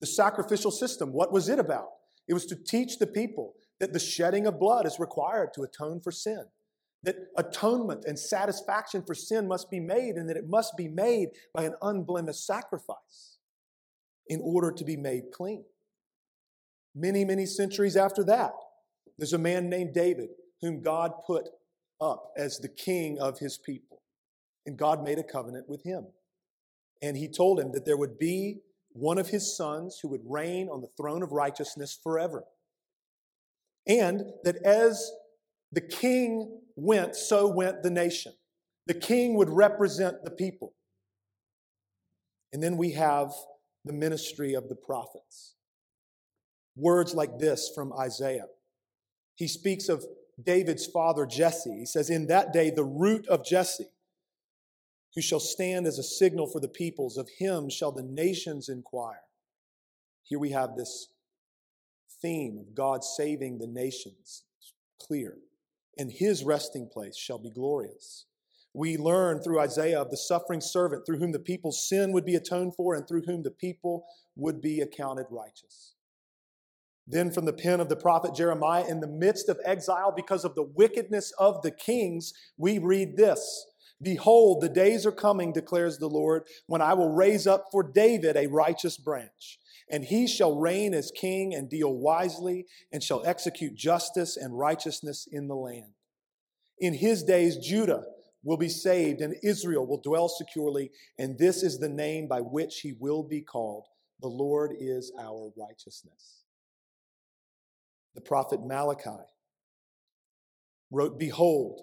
The 0.00 0.06
sacrificial 0.06 0.70
system, 0.70 1.12
what 1.12 1.32
was 1.32 1.48
it 1.48 1.58
about? 1.58 1.88
It 2.28 2.34
was 2.34 2.46
to 2.46 2.56
teach 2.56 2.98
the 2.98 3.06
people 3.06 3.54
that 3.80 3.92
the 3.92 3.98
shedding 3.98 4.46
of 4.46 4.60
blood 4.60 4.86
is 4.86 5.00
required 5.00 5.50
to 5.54 5.62
atone 5.62 6.00
for 6.00 6.12
sin 6.12 6.44
that 7.02 7.16
atonement 7.36 8.04
and 8.06 8.18
satisfaction 8.18 9.02
for 9.02 9.14
sin 9.14 9.48
must 9.48 9.70
be 9.70 9.80
made, 9.80 10.14
and 10.16 10.28
that 10.28 10.36
it 10.36 10.48
must 10.48 10.76
be 10.76 10.88
made 10.88 11.30
by 11.52 11.64
an 11.64 11.74
unblemished 11.82 12.46
sacrifice 12.46 13.38
in 14.28 14.40
order 14.42 14.70
to 14.70 14.84
be 14.84 14.96
made 14.96 15.24
clean. 15.32 15.64
Many, 16.94 17.24
many 17.24 17.46
centuries 17.46 17.96
after 17.96 18.22
that, 18.24 18.52
there's 19.18 19.32
a 19.32 19.38
man 19.38 19.68
named 19.68 19.94
David 19.94 20.30
whom 20.60 20.82
God 20.82 21.12
put 21.26 21.48
up 22.00 22.32
as 22.36 22.58
the 22.58 22.68
king 22.68 23.18
of 23.18 23.38
his 23.38 23.58
people. 23.58 24.02
And 24.66 24.76
God 24.76 25.02
made 25.02 25.18
a 25.18 25.24
covenant 25.24 25.68
with 25.68 25.82
him. 25.82 26.06
And 27.00 27.16
he 27.16 27.28
told 27.28 27.58
him 27.58 27.72
that 27.72 27.84
there 27.84 27.96
would 27.96 28.18
be 28.18 28.60
one 28.92 29.18
of 29.18 29.28
his 29.28 29.56
sons 29.56 29.98
who 30.00 30.08
would 30.08 30.22
reign 30.24 30.68
on 30.68 30.80
the 30.80 30.88
throne 30.96 31.22
of 31.22 31.32
righteousness 31.32 31.98
forever. 32.00 32.44
And 33.86 34.22
that 34.44 34.56
as 34.64 35.10
the 35.72 35.80
king 35.80 36.60
went, 36.76 37.16
so 37.16 37.48
went 37.48 37.82
the 37.82 37.90
nation. 37.90 38.32
The 38.86 38.94
king 38.94 39.34
would 39.34 39.50
represent 39.50 40.24
the 40.24 40.30
people. 40.30 40.74
And 42.52 42.62
then 42.62 42.76
we 42.76 42.92
have 42.92 43.32
the 43.84 43.92
ministry 43.92 44.54
of 44.54 44.68
the 44.68 44.76
prophets. 44.76 45.54
Words 46.76 47.14
like 47.14 47.38
this 47.38 47.70
from 47.74 47.92
Isaiah. 47.92 48.46
He 49.34 49.48
speaks 49.48 49.88
of 49.88 50.04
David's 50.42 50.86
father 50.86 51.26
Jesse. 51.26 51.78
He 51.78 51.86
says, 51.86 52.10
In 52.10 52.26
that 52.28 52.52
day, 52.52 52.70
the 52.70 52.84
root 52.84 53.26
of 53.28 53.44
Jesse, 53.44 53.88
who 55.14 55.20
shall 55.20 55.40
stand 55.40 55.86
as 55.86 55.98
a 55.98 56.02
signal 56.02 56.46
for 56.46 56.60
the 56.60 56.68
peoples, 56.68 57.16
of 57.16 57.28
him 57.38 57.68
shall 57.68 57.92
the 57.92 58.02
nations 58.02 58.68
inquire. 58.68 59.20
Here 60.22 60.38
we 60.38 60.50
have 60.50 60.76
this 60.76 61.08
theme 62.22 62.58
of 62.58 62.74
God 62.74 63.04
saving 63.04 63.58
the 63.58 63.66
nations. 63.66 64.44
It's 64.58 64.72
clear 65.00 65.36
and 65.98 66.10
his 66.10 66.44
resting 66.44 66.88
place 66.88 67.16
shall 67.16 67.38
be 67.38 67.50
glorious. 67.50 68.26
We 68.74 68.96
learn 68.96 69.42
through 69.42 69.60
Isaiah 69.60 70.00
of 70.00 70.10
the 70.10 70.16
suffering 70.16 70.62
servant 70.62 71.04
through 71.04 71.18
whom 71.18 71.32
the 71.32 71.38
people's 71.38 71.86
sin 71.86 72.12
would 72.12 72.24
be 72.24 72.36
atoned 72.36 72.74
for 72.74 72.94
and 72.94 73.06
through 73.06 73.22
whom 73.22 73.42
the 73.42 73.50
people 73.50 74.06
would 74.34 74.62
be 74.62 74.80
accounted 74.80 75.26
righteous. 75.30 75.91
Then, 77.06 77.32
from 77.32 77.44
the 77.44 77.52
pen 77.52 77.80
of 77.80 77.88
the 77.88 77.96
prophet 77.96 78.34
Jeremiah, 78.34 78.86
in 78.88 79.00
the 79.00 79.08
midst 79.08 79.48
of 79.48 79.58
exile 79.64 80.12
because 80.14 80.44
of 80.44 80.54
the 80.54 80.62
wickedness 80.62 81.32
of 81.38 81.62
the 81.62 81.72
kings, 81.72 82.32
we 82.56 82.78
read 82.78 83.16
this 83.16 83.66
Behold, 84.00 84.60
the 84.60 84.68
days 84.68 85.06
are 85.06 85.12
coming, 85.12 85.52
declares 85.52 85.98
the 85.98 86.08
Lord, 86.08 86.44
when 86.66 86.82
I 86.82 86.94
will 86.94 87.10
raise 87.10 87.46
up 87.46 87.66
for 87.70 87.82
David 87.82 88.36
a 88.36 88.46
righteous 88.46 88.96
branch 88.96 89.58
and 89.92 90.04
he 90.04 90.26
shall 90.26 90.56
reign 90.56 90.94
as 90.94 91.12
king 91.14 91.54
and 91.54 91.68
deal 91.68 91.94
wisely 91.94 92.66
and 92.90 93.02
shall 93.02 93.22
execute 93.26 93.74
justice 93.74 94.38
and 94.38 94.58
righteousness 94.58 95.28
in 95.30 95.48
the 95.48 95.54
land. 95.54 95.92
In 96.78 96.94
his 96.94 97.22
days, 97.22 97.58
Judah 97.58 98.04
will 98.42 98.56
be 98.56 98.70
saved 98.70 99.20
and 99.20 99.36
Israel 99.42 99.86
will 99.86 100.00
dwell 100.00 100.28
securely, 100.28 100.90
and 101.18 101.38
this 101.38 101.62
is 101.62 101.78
the 101.78 101.90
name 101.90 102.26
by 102.26 102.40
which 102.40 102.80
he 102.80 102.94
will 102.98 103.22
be 103.22 103.42
called. 103.42 103.84
The 104.20 104.28
Lord 104.28 104.72
is 104.80 105.12
our 105.20 105.52
righteousness. 105.56 106.41
The 108.14 108.20
prophet 108.20 108.60
Malachi 108.64 109.24
wrote, 110.90 111.18
Behold, 111.18 111.80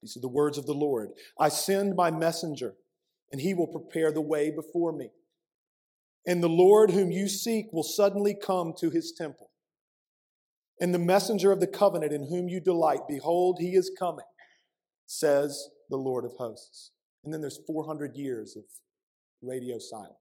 these 0.00 0.16
are 0.16 0.20
the 0.20 0.28
words 0.28 0.58
of 0.58 0.66
the 0.66 0.74
Lord 0.74 1.10
I 1.38 1.48
send 1.48 1.96
my 1.96 2.10
messenger, 2.10 2.74
and 3.30 3.40
he 3.40 3.54
will 3.54 3.66
prepare 3.66 4.12
the 4.12 4.20
way 4.20 4.50
before 4.50 4.92
me. 4.92 5.10
And 6.26 6.42
the 6.42 6.48
Lord 6.48 6.90
whom 6.90 7.10
you 7.10 7.28
seek 7.28 7.72
will 7.72 7.82
suddenly 7.82 8.34
come 8.34 8.74
to 8.78 8.90
his 8.90 9.12
temple. 9.16 9.50
And 10.80 10.94
the 10.94 10.98
messenger 10.98 11.52
of 11.52 11.60
the 11.60 11.66
covenant 11.66 12.12
in 12.12 12.28
whom 12.28 12.48
you 12.48 12.60
delight, 12.60 13.00
behold, 13.08 13.58
he 13.60 13.74
is 13.74 13.90
coming, 13.98 14.24
says 15.06 15.68
the 15.90 15.96
Lord 15.96 16.24
of 16.24 16.32
hosts. 16.38 16.92
And 17.24 17.32
then 17.32 17.40
there's 17.40 17.60
400 17.66 18.16
years 18.16 18.56
of 18.56 18.64
radio 19.42 19.78
silence. 19.78 20.16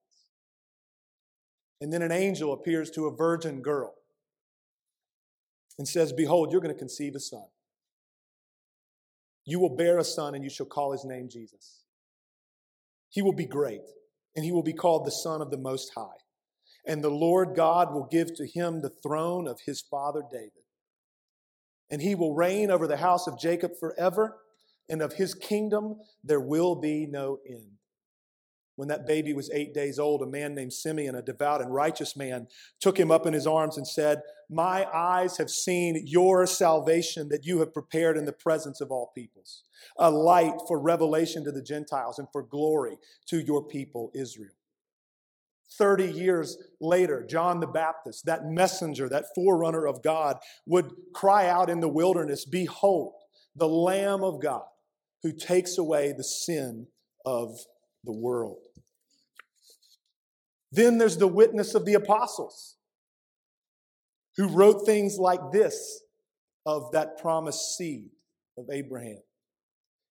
And 1.79 1.91
then 1.91 2.01
an 2.01 2.11
angel 2.11 2.53
appears 2.53 2.91
to 2.91 3.05
a 3.05 3.15
virgin 3.15 3.61
girl 3.61 3.93
and 5.81 5.87
says, 5.87 6.13
Behold, 6.13 6.51
you're 6.51 6.61
going 6.61 6.71
to 6.71 6.77
conceive 6.77 7.15
a 7.15 7.19
son. 7.19 7.45
You 9.45 9.59
will 9.59 9.75
bear 9.75 9.97
a 9.97 10.03
son, 10.03 10.35
and 10.35 10.43
you 10.43 10.49
shall 10.51 10.67
call 10.67 10.91
his 10.91 11.03
name 11.03 11.27
Jesus. 11.27 11.81
He 13.09 13.23
will 13.23 13.33
be 13.33 13.47
great, 13.47 13.81
and 14.35 14.45
he 14.45 14.51
will 14.51 14.61
be 14.61 14.73
called 14.73 15.07
the 15.07 15.11
Son 15.11 15.41
of 15.41 15.49
the 15.49 15.57
Most 15.57 15.93
High. 15.95 16.19
And 16.85 17.03
the 17.03 17.09
Lord 17.09 17.55
God 17.55 17.95
will 17.95 18.07
give 18.11 18.31
to 18.35 18.45
him 18.45 18.81
the 18.81 18.91
throne 18.91 19.47
of 19.47 19.61
his 19.65 19.81
father 19.81 20.21
David. 20.31 20.51
And 21.89 21.99
he 21.99 22.13
will 22.13 22.35
reign 22.35 22.69
over 22.69 22.85
the 22.85 22.97
house 22.97 23.25
of 23.25 23.39
Jacob 23.39 23.71
forever, 23.79 24.37
and 24.87 25.01
of 25.01 25.13
his 25.13 25.33
kingdom 25.33 25.95
there 26.23 26.39
will 26.39 26.75
be 26.75 27.07
no 27.07 27.39
end. 27.49 27.79
When 28.81 28.87
that 28.87 29.05
baby 29.05 29.31
was 29.31 29.51
eight 29.51 29.75
days 29.75 29.99
old, 29.99 30.23
a 30.23 30.25
man 30.25 30.55
named 30.55 30.73
Simeon, 30.73 31.13
a 31.13 31.21
devout 31.21 31.61
and 31.61 31.71
righteous 31.71 32.15
man, 32.15 32.47
took 32.79 32.99
him 32.99 33.11
up 33.11 33.27
in 33.27 33.33
his 33.33 33.45
arms 33.45 33.77
and 33.77 33.87
said, 33.87 34.23
My 34.49 34.87
eyes 34.91 35.37
have 35.37 35.51
seen 35.51 36.01
your 36.07 36.47
salvation 36.47 37.29
that 37.29 37.45
you 37.45 37.59
have 37.59 37.75
prepared 37.75 38.17
in 38.17 38.25
the 38.25 38.33
presence 38.33 38.81
of 38.81 38.89
all 38.89 39.11
peoples, 39.13 39.65
a 39.99 40.09
light 40.09 40.55
for 40.67 40.81
revelation 40.81 41.43
to 41.43 41.51
the 41.51 41.61
Gentiles 41.61 42.17
and 42.17 42.27
for 42.31 42.41
glory 42.41 42.97
to 43.27 43.39
your 43.39 43.63
people 43.63 44.09
Israel. 44.15 44.55
30 45.77 46.11
years 46.11 46.57
later, 46.79 47.23
John 47.23 47.59
the 47.59 47.67
Baptist, 47.67 48.25
that 48.25 48.47
messenger, 48.47 49.07
that 49.09 49.25
forerunner 49.35 49.85
of 49.85 50.01
God, 50.01 50.37
would 50.65 50.91
cry 51.13 51.47
out 51.47 51.69
in 51.69 51.81
the 51.81 51.87
wilderness, 51.87 52.45
Behold, 52.45 53.13
the 53.55 53.69
Lamb 53.69 54.23
of 54.23 54.41
God 54.41 54.65
who 55.21 55.31
takes 55.31 55.77
away 55.77 56.15
the 56.17 56.23
sin 56.23 56.87
of 57.27 57.59
the 58.03 58.11
world. 58.11 58.57
Then 60.71 60.97
there's 60.97 61.17
the 61.17 61.27
witness 61.27 61.75
of 61.75 61.85
the 61.85 61.95
apostles 61.95 62.77
who 64.37 64.47
wrote 64.47 64.85
things 64.85 65.17
like 65.17 65.51
this 65.51 66.01
of 66.65 66.91
that 66.93 67.17
promised 67.17 67.75
seed 67.77 68.11
of 68.57 68.65
Abraham. 68.71 69.19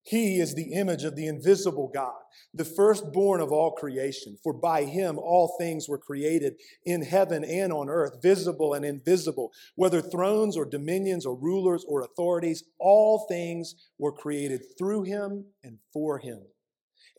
He 0.03 0.41
is 0.41 0.55
the 0.55 0.73
image 0.73 1.05
of 1.05 1.15
the 1.15 1.27
invisible 1.27 1.91
God, 1.93 2.19
the 2.55 2.65
firstborn 2.65 3.41
of 3.41 3.53
all 3.53 3.73
creation. 3.73 4.39
For 4.43 4.53
by 4.53 4.85
him 4.85 5.19
all 5.19 5.57
things 5.59 5.89
were 5.89 5.99
created 5.99 6.55
in 6.87 7.03
heaven 7.03 7.45
and 7.45 7.73
on 7.73 7.89
earth, 7.89 8.23
visible 8.23 8.73
and 8.73 8.85
invisible, 8.85 9.53
whether 9.77 10.01
thrones 10.01 10.57
or 10.57 10.65
dominions 10.65 11.27
or 11.27 11.37
rulers 11.37 11.85
or 11.87 12.01
authorities, 12.01 12.65
all 12.79 13.27
things 13.29 13.75
were 13.99 14.13
created 14.13 14.63
through 14.79 15.03
him 15.03 15.45
and 15.63 15.79
for 15.93 16.19
him. 16.19 16.41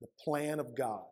the 0.00 0.08
plan 0.22 0.60
of 0.60 0.76
God 0.76 1.04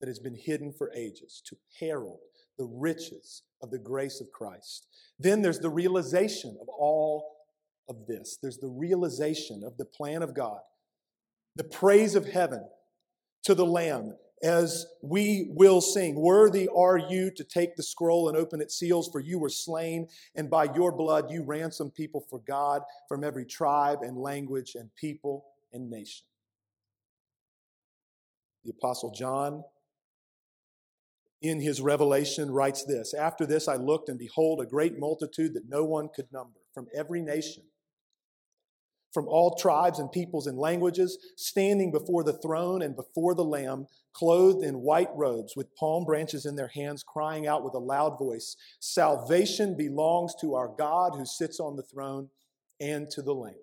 that 0.00 0.08
has 0.08 0.18
been 0.18 0.36
hidden 0.36 0.72
for 0.72 0.92
ages, 0.94 1.42
to 1.46 1.56
herald 1.78 2.20
the 2.58 2.64
riches 2.64 3.42
of 3.62 3.70
the 3.70 3.78
grace 3.78 4.20
of 4.20 4.30
Christ. 4.32 4.86
Then 5.18 5.42
there's 5.42 5.60
the 5.60 5.70
realization 5.70 6.56
of 6.60 6.68
all 6.68 7.36
of 7.88 8.06
this. 8.06 8.38
There's 8.40 8.58
the 8.58 8.68
realization 8.68 9.62
of 9.64 9.76
the 9.76 9.84
plan 9.84 10.22
of 10.22 10.34
God, 10.34 10.60
the 11.56 11.64
praise 11.64 12.14
of 12.14 12.26
heaven 12.26 12.66
to 13.44 13.54
the 13.54 13.66
Lamb 13.66 14.14
as 14.44 14.86
we 15.00 15.48
will 15.50 15.80
sing, 15.80 16.16
Worthy 16.16 16.68
are 16.68 16.98
you 16.98 17.30
to 17.30 17.44
take 17.44 17.76
the 17.76 17.82
scroll 17.82 18.28
and 18.28 18.36
open 18.36 18.60
its 18.60 18.78
seals, 18.78 19.08
for 19.10 19.18
you 19.18 19.38
were 19.38 19.48
slain, 19.48 20.08
and 20.34 20.50
by 20.50 20.64
your 20.64 20.92
blood 20.92 21.30
you 21.30 21.42
ransomed 21.42 21.94
people 21.94 22.26
for 22.28 22.40
God 22.40 22.82
from 23.08 23.24
every 23.24 23.46
tribe 23.46 24.00
and 24.02 24.18
language 24.18 24.74
and 24.74 24.94
people 24.96 25.46
and 25.72 25.88
nation. 25.88 26.26
The 28.64 28.72
Apostle 28.72 29.10
John, 29.10 29.62
in 31.42 31.60
his 31.60 31.80
revelation, 31.82 32.50
writes 32.50 32.84
this 32.84 33.12
After 33.12 33.44
this 33.44 33.68
I 33.68 33.76
looked, 33.76 34.08
and 34.08 34.18
behold, 34.18 34.60
a 34.60 34.66
great 34.66 34.98
multitude 34.98 35.54
that 35.54 35.68
no 35.68 35.84
one 35.84 36.08
could 36.14 36.32
number 36.32 36.60
from 36.72 36.86
every 36.94 37.20
nation, 37.20 37.64
from 39.12 39.28
all 39.28 39.54
tribes 39.54 39.98
and 39.98 40.10
peoples 40.10 40.46
and 40.46 40.58
languages, 40.58 41.18
standing 41.36 41.92
before 41.92 42.24
the 42.24 42.38
throne 42.38 42.80
and 42.80 42.96
before 42.96 43.34
the 43.34 43.44
Lamb, 43.44 43.86
clothed 44.14 44.64
in 44.64 44.80
white 44.80 45.10
robes, 45.14 45.54
with 45.54 45.76
palm 45.76 46.04
branches 46.04 46.46
in 46.46 46.56
their 46.56 46.70
hands, 46.74 47.04
crying 47.06 47.46
out 47.46 47.62
with 47.62 47.74
a 47.74 47.78
loud 47.78 48.18
voice 48.18 48.56
Salvation 48.80 49.76
belongs 49.76 50.34
to 50.40 50.54
our 50.54 50.68
God 50.68 51.12
who 51.14 51.26
sits 51.26 51.60
on 51.60 51.76
the 51.76 51.82
throne 51.82 52.30
and 52.80 53.10
to 53.10 53.20
the 53.20 53.34
Lamb. 53.34 53.54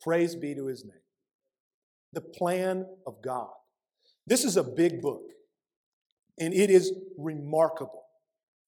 Praise 0.00 0.34
be 0.34 0.54
to 0.56 0.66
his 0.66 0.84
name. 0.84 0.94
The 2.12 2.20
plan 2.20 2.86
of 3.06 3.22
God 3.22 3.52
this 4.26 4.44
is 4.44 4.56
a 4.56 4.62
big 4.62 5.00
book, 5.00 5.22
and 6.38 6.54
it 6.54 6.70
is 6.70 6.92
remarkable 7.18 8.04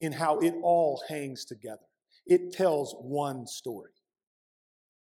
in 0.00 0.12
how 0.12 0.38
it 0.38 0.54
all 0.62 1.02
hangs 1.08 1.44
together. 1.44 1.86
It 2.26 2.52
tells 2.52 2.94
one 3.00 3.46
story. 3.46 3.92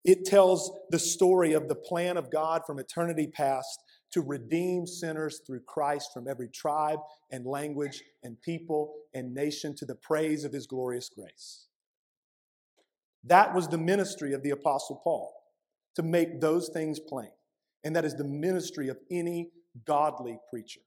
It 0.04 0.24
tells 0.24 0.70
the 0.90 0.98
story 0.98 1.52
of 1.52 1.68
the 1.68 1.74
plan 1.74 2.16
of 2.16 2.30
God 2.30 2.62
from 2.66 2.78
eternity 2.78 3.26
past 3.26 3.82
to 4.12 4.22
redeem 4.22 4.86
sinners 4.86 5.42
through 5.46 5.60
Christ 5.66 6.10
from 6.14 6.26
every 6.28 6.48
tribe 6.48 7.00
and 7.30 7.44
language 7.44 8.02
and 8.22 8.40
people 8.40 8.94
and 9.12 9.34
nation 9.34 9.74
to 9.76 9.84
the 9.84 9.96
praise 9.96 10.44
of 10.44 10.52
his 10.52 10.66
glorious 10.66 11.10
grace. 11.10 11.66
That 13.24 13.54
was 13.54 13.68
the 13.68 13.76
ministry 13.78 14.32
of 14.32 14.42
the 14.42 14.50
Apostle 14.50 15.00
Paul, 15.04 15.34
to 15.96 16.02
make 16.02 16.40
those 16.40 16.70
things 16.70 16.98
plain. 17.00 17.32
And 17.84 17.94
that 17.94 18.04
is 18.04 18.14
the 18.14 18.24
ministry 18.24 18.88
of 18.88 18.98
any 19.10 19.50
godly 19.86 20.38
preacher 20.50 20.80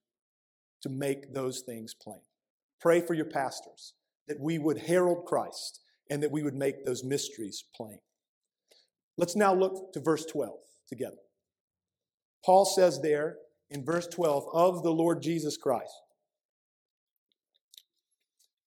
to 0.82 0.90
make 0.90 1.34
those 1.34 1.62
things 1.62 1.94
plain. 1.94 2.22
Pray 2.80 3.02
for 3.02 3.14
your 3.14 3.26
pastors 3.26 3.94
that 4.28 4.40
we 4.40 4.58
would 4.58 4.78
herald 4.78 5.26
Christ 5.26 5.82
and 6.10 6.22
that 6.24 6.32
we 6.32 6.44
would 6.44 6.56
make 6.56 6.86
those 6.86 7.04
mysteries 7.04 7.64
plain. 7.76 8.00
Let's 9.18 9.36
now 9.36 9.54
look 9.54 9.94
to 9.94 10.00
verse 10.00 10.26
12 10.26 10.52
together. 10.88 11.18
Paul 12.44 12.66
says 12.66 13.02
there 13.02 13.38
in 13.70 13.86
verse 13.86 14.08
12 14.08 14.46
of 14.54 14.84
the 14.84 14.92
Lord 14.92 15.22
Jesus 15.22 15.58
Christ, 15.58 15.94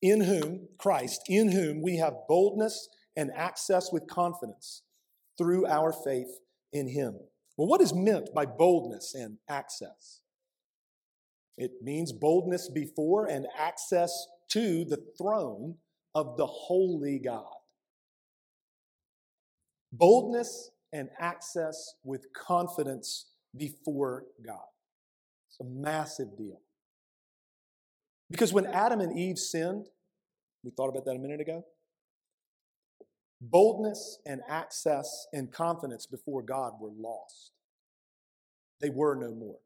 in 0.00 0.20
whom, 0.20 0.68
Christ, 0.78 1.22
in 1.28 1.50
whom 1.50 1.82
we 1.82 1.96
have 1.96 2.14
boldness 2.28 2.88
and 3.16 3.30
access 3.34 3.90
with 3.92 4.06
confidence 4.06 4.82
through 5.36 5.66
our 5.66 5.92
faith 5.92 6.40
in 6.72 6.88
him. 6.88 7.18
Well, 7.56 7.68
what 7.68 7.80
is 7.80 7.94
meant 7.94 8.34
by 8.34 8.46
boldness 8.46 9.14
and 9.14 9.38
access? 9.48 10.20
It 11.56 11.82
means 11.82 12.12
boldness 12.12 12.68
before 12.68 13.26
and 13.26 13.46
access 13.56 14.26
to 14.50 14.84
the 14.84 15.02
throne 15.16 15.76
of 16.14 16.36
the 16.36 16.46
holy 16.46 17.18
God. 17.18 17.52
Boldness 19.92 20.70
and 20.92 21.08
access 21.18 21.94
with 22.02 22.26
confidence 22.32 23.26
before 23.56 24.24
God. 24.44 24.66
It's 25.48 25.60
a 25.60 25.64
massive 25.64 26.36
deal. 26.36 26.60
Because 28.30 28.52
when 28.52 28.66
Adam 28.66 29.00
and 29.00 29.16
Eve 29.16 29.38
sinned, 29.38 29.86
we 30.64 30.70
thought 30.70 30.88
about 30.88 31.04
that 31.04 31.14
a 31.14 31.18
minute 31.18 31.40
ago, 31.40 31.64
boldness 33.50 34.18
and 34.26 34.40
access 34.48 35.26
and 35.32 35.52
confidence 35.52 36.06
before 36.06 36.42
God 36.42 36.74
were 36.80 36.92
lost. 36.96 37.52
They 38.80 38.90
were 38.90 39.14
no 39.14 39.34
more. 39.34 39.58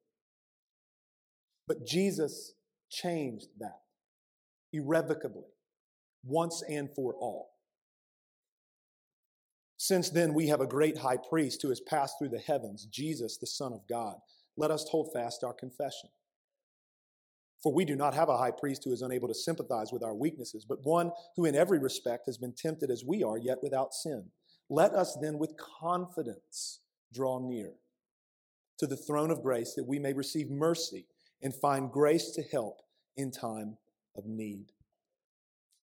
But 1.67 1.87
Jesus 1.87 2.55
changed 2.91 3.49
that 3.59 3.81
irrevocably, 4.73 5.51
once 6.25 6.63
and 6.69 6.89
for 6.95 7.15
all. 7.15 7.51
Since 9.77 10.11
then, 10.11 10.35
we 10.35 10.49
have 10.49 10.61
a 10.61 10.67
great 10.67 10.99
high 10.99 11.17
priest 11.17 11.63
who 11.63 11.69
has 11.69 11.81
passed 11.81 12.17
through 12.19 12.31
the 12.31 12.39
heavens, 12.39 12.87
Jesus, 12.87 13.39
the 13.39 13.47
Son 13.47 13.73
of 13.73 13.87
God. 13.89 14.17
Let 14.57 14.71
us 14.71 14.87
hold 14.91 15.13
fast 15.13 15.45
our 15.45 15.55
confession. 15.55 16.11
For 17.63 17.73
we 17.73 17.85
do 17.85 17.97
not 17.97 18.15
have 18.15 18.29
a 18.29 18.37
high 18.37 18.53
priest 18.53 18.85
who 18.85 18.93
is 18.93 19.03
unable 19.03 19.29
to 19.29 19.35
sympathize 19.35 19.93
with 19.93 20.05
our 20.05 20.15
weaknesses, 20.15 20.65
but 20.65 20.85
one 20.85 21.11
who 21.37 21.45
in 21.45 21.57
every 21.57 21.79
respect 21.79 22.27
has 22.27 22.39
been 22.39 22.53
tempted 22.53 22.91
as 22.91 23.05
we 23.05 23.25
are, 23.25 23.37
yet 23.37 23.59
without 23.63 23.93
sin. 23.93 24.31
Let 24.71 24.93
us 24.93 25.17
then 25.21 25.39
with 25.39 25.57
confidence 25.57 26.81
draw 27.13 27.41
near 27.41 27.73
to 28.79 28.87
the 28.87 28.97
throne 28.97 29.31
of 29.31 29.43
grace 29.43 29.75
that 29.75 29.89
we 29.89 29.99
may 29.99 30.13
receive 30.13 30.51
mercy 30.51 31.07
and 31.43 31.55
find 31.55 31.91
grace 31.91 32.31
to 32.33 32.43
help 32.43 32.83
in 33.17 33.31
time 33.31 33.77
of 34.17 34.27
need. 34.27 34.73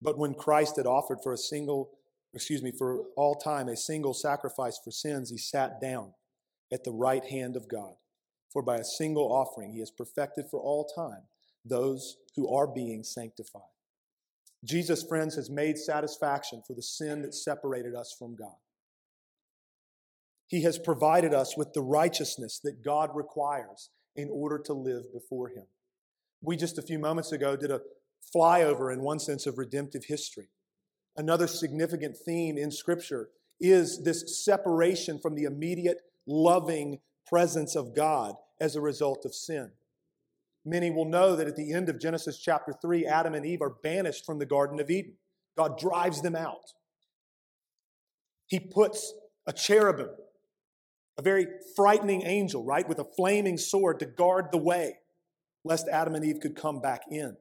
But 0.02 0.18
when 0.18 0.34
Christ 0.34 0.78
had 0.78 0.86
offered 0.86 1.20
for 1.24 1.34
a 1.34 1.38
single, 1.38 1.92
excuse 2.34 2.62
me, 2.62 2.72
for 2.72 3.06
all 3.18 3.36
time 3.36 3.68
a 3.68 3.76
single 3.76 4.14
sacrifice 4.14 4.80
for 4.82 4.92
sins, 4.92 5.30
he 5.30 5.38
sat 5.38 5.82
down 5.82 6.14
at 6.72 6.84
the 6.84 6.92
right 6.92 7.26
hand 7.26 7.56
of 7.56 7.68
God. 7.68 7.96
For 8.52 8.62
by 8.62 8.78
a 8.78 8.86
single 8.86 9.32
offering 9.34 9.74
he 9.74 9.80
has 9.80 9.92
perfected 9.92 10.46
for 10.50 10.60
all 10.60 10.86
time 10.86 11.24
those 11.66 12.18
who 12.36 12.54
are 12.54 12.68
being 12.68 13.04
sanctified. 13.04 13.62
Jesus, 14.64 15.04
friends, 15.04 15.36
has 15.36 15.50
made 15.50 15.78
satisfaction 15.78 16.62
for 16.66 16.74
the 16.74 16.82
sin 16.82 17.22
that 17.22 17.34
separated 17.34 17.96
us 17.96 18.16
from 18.18 18.36
God. 18.36 18.56
He 20.48 20.64
has 20.64 20.78
provided 20.78 21.34
us 21.34 21.58
with 21.58 21.74
the 21.74 21.82
righteousness 21.82 22.60
that 22.64 22.84
God 22.84 23.10
requires 23.14 23.90
in 24.16 24.30
order 24.32 24.60
to 24.66 24.74
live 24.74 25.12
before 25.14 25.50
Him. 25.50 25.66
We 26.42 26.56
just 26.56 26.78
a 26.78 26.84
few 26.84 27.00
moments 27.00 27.32
ago 27.32 27.56
did 27.56 27.72
a 27.72 27.82
flyover, 28.36 28.94
in 28.94 29.02
one 29.02 29.20
sense, 29.20 29.46
of 29.46 29.58
redemptive 29.58 30.06
history. 30.06 30.50
Another 31.18 31.48
significant 31.48 32.18
theme 32.18 32.58
in 32.58 32.72
Scripture 32.72 33.30
is 33.60 34.04
this 34.04 34.44
separation 34.44 35.20
from 35.20 35.36
the 35.36 35.44
immediate, 35.44 36.02
loving 36.28 37.00
presence 37.28 37.76
of 37.76 37.96
God 37.96 38.36
as 38.60 38.76
a 38.76 38.82
result 38.82 39.26
of 39.26 39.34
sin. 39.34 39.72
Many 40.66 40.90
will 40.90 41.06
know 41.06 41.36
that 41.36 41.48
at 41.48 41.56
the 41.56 41.74
end 41.74 41.90
of 41.90 42.00
Genesis 42.00 42.40
chapter 42.40 42.74
3, 42.82 43.06
Adam 43.06 43.36
and 43.36 43.46
Eve 43.46 43.62
are 43.62 43.76
banished 43.84 44.26
from 44.26 44.40
the 44.40 44.46
Garden 44.46 44.80
of 44.80 44.90
Eden. 44.90 45.14
God 45.58 45.78
drives 45.78 46.22
them 46.22 46.36
out. 46.36 46.74
He 48.48 48.60
puts 48.60 49.14
a 49.48 49.54
cherubim 49.54 50.10
a 51.18 51.22
very 51.22 51.48
frightening 51.76 52.24
angel, 52.24 52.64
right, 52.64 52.88
with 52.88 53.00
a 53.00 53.06
flaming 53.06 53.58
sword 53.58 54.00
to 54.00 54.06
guard 54.06 54.48
the 54.52 54.58
way, 54.58 54.96
lest 55.64 55.88
Adam 55.88 56.16
and 56.16 56.26
Eve 56.26 56.40
could 56.42 56.56
come 56.56 56.82
back 56.82 57.04
in. 57.10 57.38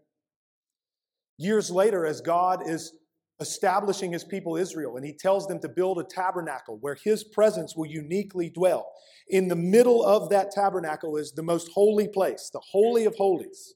Years 1.36 1.70
later, 1.70 2.06
as 2.06 2.20
God 2.20 2.68
is 2.68 2.92
establishing 3.40 4.12
his 4.12 4.24
people 4.24 4.56
Israel, 4.56 4.96
and 4.96 5.04
he 5.04 5.12
tells 5.12 5.46
them 5.46 5.58
to 5.60 5.68
build 5.68 5.98
a 5.98 6.04
tabernacle 6.04 6.78
where 6.80 6.94
his 6.94 7.24
presence 7.24 7.74
will 7.76 7.86
uniquely 7.86 8.48
dwell. 8.48 8.92
In 9.28 9.48
the 9.48 9.56
middle 9.56 10.04
of 10.04 10.30
that 10.30 10.50
tabernacle 10.50 11.16
is 11.16 11.32
the 11.32 11.42
most 11.42 11.70
holy 11.74 12.08
place, 12.08 12.50
the 12.52 12.60
Holy 12.60 13.04
of 13.04 13.14
Holies, 13.16 13.74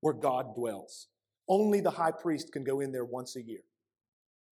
where 0.00 0.14
God 0.14 0.54
dwells. 0.54 1.08
Only 1.48 1.80
the 1.80 1.90
high 1.90 2.12
priest 2.12 2.52
can 2.52 2.64
go 2.64 2.80
in 2.80 2.92
there 2.92 3.04
once 3.04 3.36
a 3.36 3.42
year. 3.42 3.64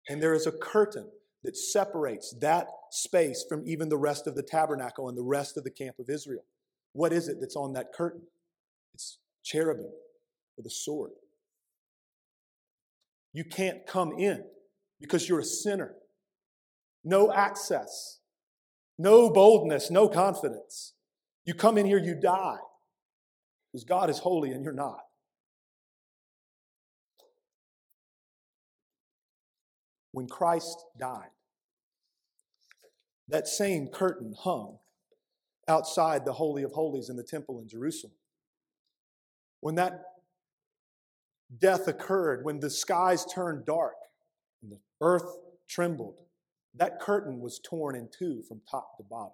And 0.07 0.21
there 0.21 0.33
is 0.33 0.45
a 0.45 0.51
curtain 0.51 1.09
that 1.43 1.57
separates 1.57 2.35
that 2.41 2.67
space 2.91 3.45
from 3.47 3.63
even 3.65 3.89
the 3.89 3.97
rest 3.97 4.27
of 4.27 4.35
the 4.35 4.43
tabernacle 4.43 5.09
and 5.09 5.17
the 5.17 5.23
rest 5.23 5.57
of 5.57 5.63
the 5.63 5.71
camp 5.71 5.97
of 5.99 6.09
Israel. 6.09 6.43
What 6.93 7.13
is 7.13 7.27
it 7.27 7.37
that's 7.39 7.55
on 7.55 7.73
that 7.73 7.93
curtain? 7.93 8.21
It's 8.93 9.17
cherubim 9.43 9.91
with 10.57 10.65
a 10.65 10.71
sword. 10.71 11.11
You 13.35 13.43
can't 13.43 13.85
come 13.85 14.13
in 14.17 14.45
because 14.97 15.27
you're 15.27 15.41
a 15.41 15.43
sinner. 15.43 15.95
No 17.03 17.33
access, 17.33 18.21
no 18.97 19.29
boldness, 19.29 19.91
no 19.91 20.07
confidence. 20.07 20.93
You 21.43 21.53
come 21.53 21.77
in 21.77 21.85
here, 21.85 21.99
you 21.99 22.15
die 22.15 22.59
because 23.73 23.83
God 23.83 24.09
is 24.09 24.19
holy 24.19 24.51
and 24.51 24.63
you're 24.63 24.71
not. 24.71 24.99
When 30.13 30.27
Christ 30.27 30.85
died, 30.97 31.31
that 33.27 33.49
same 33.49 33.89
curtain 33.89 34.33
hung 34.39 34.77
outside 35.67 36.23
the 36.23 36.31
Holy 36.31 36.63
of 36.63 36.71
Holies 36.71 37.09
in 37.09 37.17
the 37.17 37.23
temple 37.23 37.59
in 37.59 37.67
Jerusalem. 37.67 38.13
When 39.59 39.75
that 39.75 40.03
death 41.59 41.87
occurred, 41.87 42.43
when 42.43 42.59
the 42.59 42.69
skies 42.69 43.25
turned 43.25 43.65
dark 43.65 43.95
and 44.61 44.71
the 44.71 44.79
earth 45.01 45.37
trembled, 45.67 46.15
that 46.75 46.99
curtain 46.99 47.39
was 47.39 47.59
torn 47.59 47.95
in 47.95 48.09
two 48.17 48.43
from 48.47 48.61
top 48.69 48.97
to 48.97 49.03
bottom. 49.03 49.31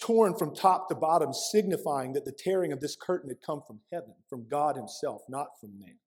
Torn 0.00 0.34
from 0.34 0.54
top 0.54 0.88
to 0.88 0.94
bottom, 0.94 1.32
signifying 1.34 2.14
that 2.14 2.24
the 2.24 2.32
tearing 2.32 2.72
of 2.72 2.80
this 2.80 2.96
curtain 2.96 3.28
had 3.28 3.42
come 3.42 3.62
from 3.66 3.80
heaven, 3.92 4.14
from 4.28 4.48
God 4.48 4.76
Himself, 4.76 5.22
not 5.28 5.60
from 5.60 5.78
man. 5.78 5.98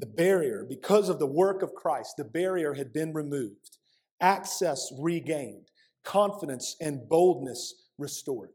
The 0.00 0.06
barrier, 0.06 0.66
because 0.68 1.08
of 1.08 1.18
the 1.18 1.26
work 1.26 1.62
of 1.62 1.74
Christ, 1.74 2.16
the 2.16 2.24
barrier 2.24 2.74
had 2.74 2.92
been 2.92 3.14
removed, 3.14 3.78
access 4.20 4.92
regained, 4.98 5.70
confidence 6.04 6.76
and 6.80 7.08
boldness 7.08 7.74
restored. 7.98 8.50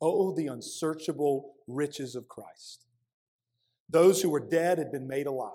Oh, 0.00 0.34
the 0.34 0.46
unsearchable 0.46 1.54
riches 1.68 2.16
of 2.16 2.28
Christ. 2.28 2.86
Those 3.88 4.22
who 4.22 4.30
were 4.30 4.40
dead 4.40 4.78
had 4.78 4.90
been 4.90 5.06
made 5.06 5.26
alive. 5.26 5.52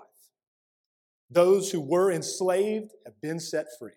Those 1.30 1.72
who 1.72 1.80
were 1.80 2.10
enslaved 2.10 2.92
have 3.04 3.20
been 3.20 3.40
set 3.40 3.66
free. 3.78 3.92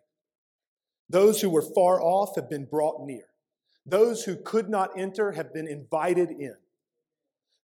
Those 1.10 1.42
who 1.42 1.50
were 1.50 1.62
far 1.62 2.02
off 2.02 2.36
have 2.36 2.50
been 2.50 2.66
brought 2.66 3.06
near. 3.06 3.26
Those 3.86 4.26
who 4.26 4.36
could 4.36 4.70
not 4.70 5.00
enter 5.00 5.32
have 5.32 5.54
been 5.54 5.68
invited 5.68 6.30
in. 6.32 6.56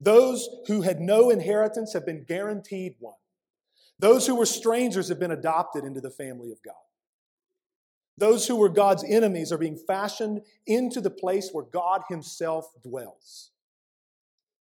Those 0.00 0.48
who 0.66 0.82
had 0.82 1.00
no 1.00 1.30
inheritance 1.30 1.92
have 1.92 2.04
been 2.04 2.24
guaranteed 2.24 2.96
one. 2.98 3.14
Those 3.98 4.26
who 4.26 4.34
were 4.34 4.46
strangers 4.46 5.08
have 5.08 5.18
been 5.18 5.30
adopted 5.30 5.84
into 5.84 6.00
the 6.00 6.10
family 6.10 6.52
of 6.52 6.62
God. 6.62 6.74
Those 8.16 8.46
who 8.46 8.56
were 8.56 8.68
God's 8.68 9.04
enemies 9.04 9.52
are 9.52 9.58
being 9.58 9.78
fashioned 9.78 10.42
into 10.66 11.00
the 11.00 11.10
place 11.10 11.50
where 11.52 11.64
God 11.64 12.02
Himself 12.08 12.66
dwells. 12.82 13.50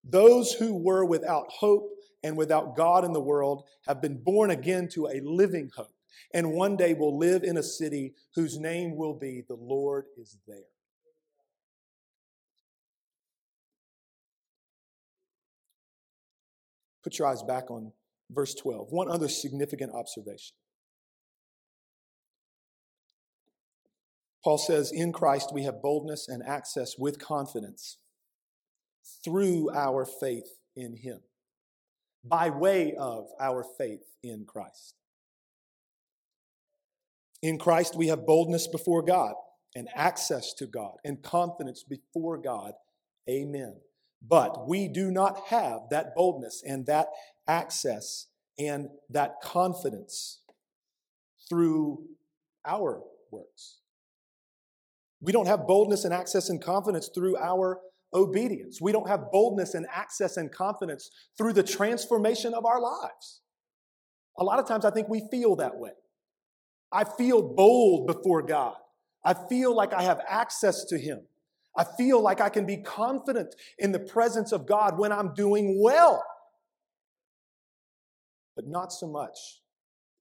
Those 0.03 0.53
who 0.53 0.75
were 0.75 1.05
without 1.05 1.47
hope 1.49 1.89
and 2.23 2.37
without 2.37 2.75
God 2.75 3.05
in 3.05 3.13
the 3.13 3.21
world 3.21 3.63
have 3.87 4.01
been 4.01 4.21
born 4.23 4.51
again 4.51 4.87
to 4.93 5.07
a 5.07 5.21
living 5.23 5.69
hope, 5.75 5.95
and 6.33 6.53
one 6.53 6.75
day 6.75 6.93
will 6.93 7.17
live 7.17 7.43
in 7.43 7.57
a 7.57 7.63
city 7.63 8.13
whose 8.35 8.57
name 8.57 8.95
will 8.95 9.13
be 9.13 9.43
The 9.47 9.55
Lord 9.55 10.05
is 10.17 10.37
there. 10.47 10.57
Put 17.03 17.17
your 17.17 17.27
eyes 17.27 17.43
back 17.43 17.71
on 17.71 17.93
verse 18.29 18.53
12. 18.53 18.91
One 18.91 19.09
other 19.09 19.29
significant 19.29 19.93
observation. 19.93 20.55
Paul 24.43 24.57
says, 24.57 24.91
In 24.91 25.11
Christ 25.11 25.53
we 25.53 25.63
have 25.63 25.81
boldness 25.81 26.27
and 26.27 26.43
access 26.43 26.97
with 26.97 27.19
confidence 27.19 27.97
through 29.23 29.71
our 29.71 30.05
faith 30.05 30.47
in 30.75 30.95
Him, 30.95 31.19
by 32.23 32.49
way 32.49 32.95
of 32.95 33.27
our 33.39 33.63
faith 33.77 34.03
in 34.23 34.45
Christ. 34.45 34.95
In 37.41 37.57
Christ 37.57 37.95
we 37.95 38.07
have 38.07 38.25
boldness 38.25 38.67
before 38.67 39.01
God 39.01 39.33
and 39.75 39.87
access 39.95 40.53
to 40.55 40.65
God 40.67 40.95
and 41.05 41.21
confidence 41.23 41.83
before 41.83 42.37
God. 42.37 42.73
Amen. 43.29 43.75
But 44.21 44.67
we 44.67 44.87
do 44.87 45.11
not 45.11 45.39
have 45.47 45.81
that 45.91 46.13
boldness 46.15 46.61
and 46.65 46.85
that 46.87 47.07
access 47.47 48.27
and 48.57 48.89
that 49.09 49.35
confidence 49.41 50.41
through 51.47 52.05
our 52.65 53.01
works. 53.31 53.79
We 55.21 55.31
don't 55.31 55.47
have 55.47 55.67
boldness 55.67 56.03
and 56.03 56.13
access 56.13 56.49
and 56.49 56.61
confidence 56.61 57.09
through 57.13 57.37
our 57.37 57.79
obedience. 58.13 58.81
We 58.81 58.91
don't 58.91 59.07
have 59.07 59.31
boldness 59.31 59.73
and 59.73 59.85
access 59.93 60.37
and 60.37 60.51
confidence 60.51 61.09
through 61.37 61.53
the 61.53 61.63
transformation 61.63 62.53
of 62.53 62.65
our 62.65 62.81
lives. 62.81 63.41
A 64.37 64.43
lot 64.43 64.59
of 64.59 64.67
times 64.67 64.85
I 64.85 64.91
think 64.91 65.09
we 65.09 65.27
feel 65.29 65.55
that 65.57 65.77
way. 65.77 65.91
I 66.91 67.03
feel 67.03 67.41
bold 67.41 68.07
before 68.07 68.41
God. 68.41 68.75
I 69.23 69.33
feel 69.33 69.75
like 69.75 69.93
I 69.93 70.03
have 70.03 70.21
access 70.27 70.85
to 70.85 70.97
Him. 70.97 71.21
I 71.77 71.83
feel 71.97 72.21
like 72.21 72.41
I 72.41 72.49
can 72.49 72.65
be 72.65 72.77
confident 72.77 73.55
in 73.77 73.91
the 73.91 73.99
presence 73.99 74.51
of 74.51 74.65
God 74.65 74.97
when 74.97 75.11
I'm 75.11 75.33
doing 75.33 75.79
well. 75.81 76.23
But 78.55 78.67
not 78.67 78.91
so 78.91 79.07
much 79.07 79.61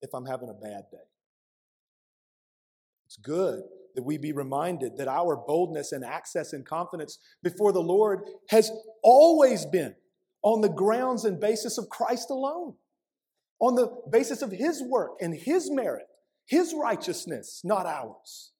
if 0.02 0.10
I'm 0.12 0.26
having 0.26 0.50
a 0.50 0.54
bad 0.54 0.84
day. 0.90 0.98
It's 3.06 3.16
good 3.16 3.62
that 3.98 4.04
we 4.04 4.16
be 4.16 4.30
reminded 4.30 4.96
that 4.96 5.08
our 5.08 5.36
boldness 5.36 5.90
and 5.90 6.04
access 6.04 6.52
and 6.52 6.64
confidence 6.64 7.18
before 7.42 7.72
the 7.72 7.82
Lord 7.82 8.20
has 8.48 8.70
always 9.02 9.66
been 9.66 9.92
on 10.44 10.60
the 10.60 10.68
grounds 10.68 11.24
and 11.24 11.40
basis 11.40 11.78
of 11.78 11.88
Christ 11.88 12.30
alone, 12.30 12.74
on 13.58 13.74
the 13.74 13.90
basis 14.08 14.40
of 14.40 14.52
His 14.52 14.80
work 14.80 15.16
and 15.20 15.34
His 15.34 15.68
merit, 15.68 16.06
His 16.46 16.72
righteousness, 16.80 17.60
not 17.64 17.86
ours. 17.86 18.52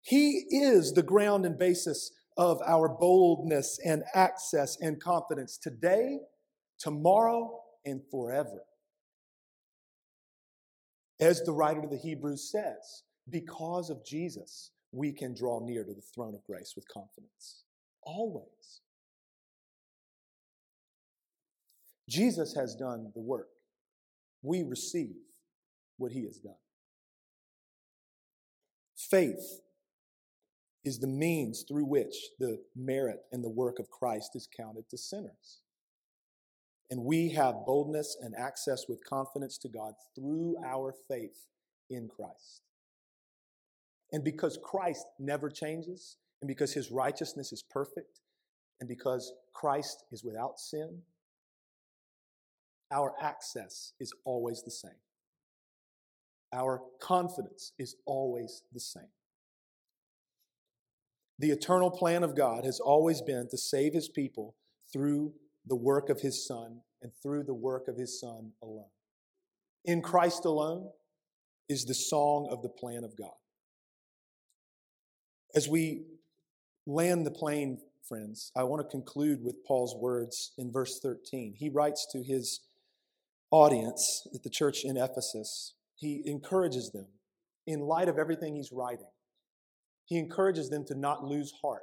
He 0.00 0.46
is 0.48 0.94
the 0.94 1.02
ground 1.02 1.44
and 1.44 1.58
basis 1.58 2.10
of 2.38 2.62
our 2.66 2.88
boldness 2.88 3.78
and 3.84 4.02
access 4.14 4.78
and 4.80 4.98
confidence 4.98 5.58
today, 5.58 6.20
tomorrow, 6.78 7.60
and 7.84 8.00
forever. 8.10 8.62
As 11.20 11.42
the 11.42 11.52
writer 11.52 11.82
to 11.82 11.88
the 11.88 11.98
Hebrews 11.98 12.50
says, 12.50 13.02
because 13.30 13.90
of 13.90 14.04
Jesus, 14.04 14.70
we 14.92 15.12
can 15.12 15.34
draw 15.34 15.60
near 15.60 15.84
to 15.84 15.92
the 15.92 16.02
throne 16.14 16.34
of 16.34 16.44
grace 16.44 16.72
with 16.74 16.88
confidence. 16.88 17.64
Always. 18.02 18.80
Jesus 22.08 22.54
has 22.54 22.74
done 22.74 23.12
the 23.14 23.20
work. 23.20 23.48
We 24.42 24.62
receive 24.62 25.16
what 25.98 26.12
he 26.12 26.24
has 26.24 26.38
done. 26.38 26.54
Faith 28.96 29.60
is 30.84 30.98
the 30.98 31.06
means 31.06 31.64
through 31.68 31.84
which 31.84 32.14
the 32.38 32.58
merit 32.74 33.20
and 33.32 33.44
the 33.44 33.50
work 33.50 33.78
of 33.78 33.90
Christ 33.90 34.30
is 34.34 34.48
counted 34.56 34.88
to 34.90 34.96
sinners. 34.96 35.60
And 36.90 37.04
we 37.04 37.30
have 37.30 37.66
boldness 37.66 38.16
and 38.20 38.34
access 38.34 38.86
with 38.88 39.04
confidence 39.04 39.58
to 39.58 39.68
God 39.68 39.92
through 40.14 40.56
our 40.64 40.94
faith 41.08 41.46
in 41.90 42.08
Christ. 42.08 42.62
And 44.12 44.24
because 44.24 44.58
Christ 44.62 45.04
never 45.18 45.50
changes, 45.50 46.16
and 46.40 46.48
because 46.48 46.72
his 46.72 46.90
righteousness 46.90 47.52
is 47.52 47.62
perfect, 47.62 48.20
and 48.80 48.88
because 48.88 49.32
Christ 49.52 50.04
is 50.12 50.24
without 50.24 50.58
sin, 50.58 51.02
our 52.90 53.14
access 53.20 53.92
is 54.00 54.12
always 54.24 54.62
the 54.62 54.70
same. 54.70 54.92
Our 56.52 56.80
confidence 57.00 57.72
is 57.78 57.96
always 58.06 58.62
the 58.72 58.80
same. 58.80 59.10
The 61.38 61.50
eternal 61.50 61.90
plan 61.90 62.24
of 62.24 62.34
God 62.34 62.64
has 62.64 62.80
always 62.80 63.20
been 63.20 63.48
to 63.50 63.58
save 63.58 63.92
his 63.92 64.08
people 64.08 64.56
through 64.92 65.34
the 65.66 65.76
work 65.76 66.08
of 66.08 66.20
his 66.20 66.46
Son 66.46 66.80
and 67.02 67.12
through 67.22 67.44
the 67.44 67.54
work 67.54 67.86
of 67.88 67.96
his 67.96 68.18
Son 68.18 68.52
alone. 68.62 68.90
In 69.84 70.02
Christ 70.02 70.44
alone 70.44 70.88
is 71.68 71.84
the 71.84 71.94
song 71.94 72.48
of 72.50 72.62
the 72.62 72.68
plan 72.68 73.04
of 73.04 73.16
God. 73.16 73.34
As 75.54 75.68
we 75.68 76.02
land 76.86 77.24
the 77.24 77.30
plane, 77.30 77.78
friends, 78.06 78.52
I 78.56 78.64
want 78.64 78.82
to 78.82 78.88
conclude 78.88 79.42
with 79.42 79.64
Paul's 79.66 79.96
words 79.96 80.52
in 80.58 80.70
verse 80.70 81.00
13. 81.00 81.54
He 81.58 81.68
writes 81.68 82.06
to 82.12 82.22
his 82.22 82.60
audience 83.50 84.26
at 84.34 84.42
the 84.42 84.50
church 84.50 84.84
in 84.84 84.96
Ephesus, 84.96 85.74
he 85.94 86.22
encourages 86.26 86.90
them 86.92 87.06
in 87.66 87.80
light 87.80 88.08
of 88.08 88.18
everything 88.18 88.56
he's 88.56 88.72
writing. 88.72 89.08
He 90.04 90.18
encourages 90.18 90.70
them 90.70 90.84
to 90.86 90.94
not 90.94 91.24
lose 91.24 91.52
heart 91.62 91.82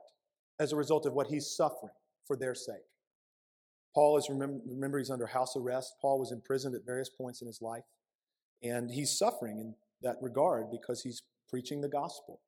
as 0.59 0.71
a 0.71 0.75
result 0.75 1.05
of 1.05 1.13
what 1.13 1.27
he's 1.27 1.55
suffering 1.55 1.93
for 2.25 2.35
their 2.35 2.55
sake. 2.55 2.85
Paul 3.93 4.17
is, 4.17 4.27
remember, 4.29 4.59
remember, 4.67 4.97
he's 4.99 5.09
under 5.09 5.27
house 5.27 5.55
arrest. 5.55 5.95
Paul 6.01 6.19
was 6.19 6.31
imprisoned 6.31 6.75
at 6.75 6.85
various 6.85 7.09
points 7.09 7.41
in 7.41 7.47
his 7.47 7.61
life. 7.61 7.83
And 8.63 8.89
he's 8.91 9.17
suffering 9.17 9.59
in 9.59 9.75
that 10.01 10.17
regard 10.21 10.71
because 10.71 11.01
he's 11.01 11.21
preaching 11.49 11.81
the 11.81 11.87
gospel. 11.87 12.41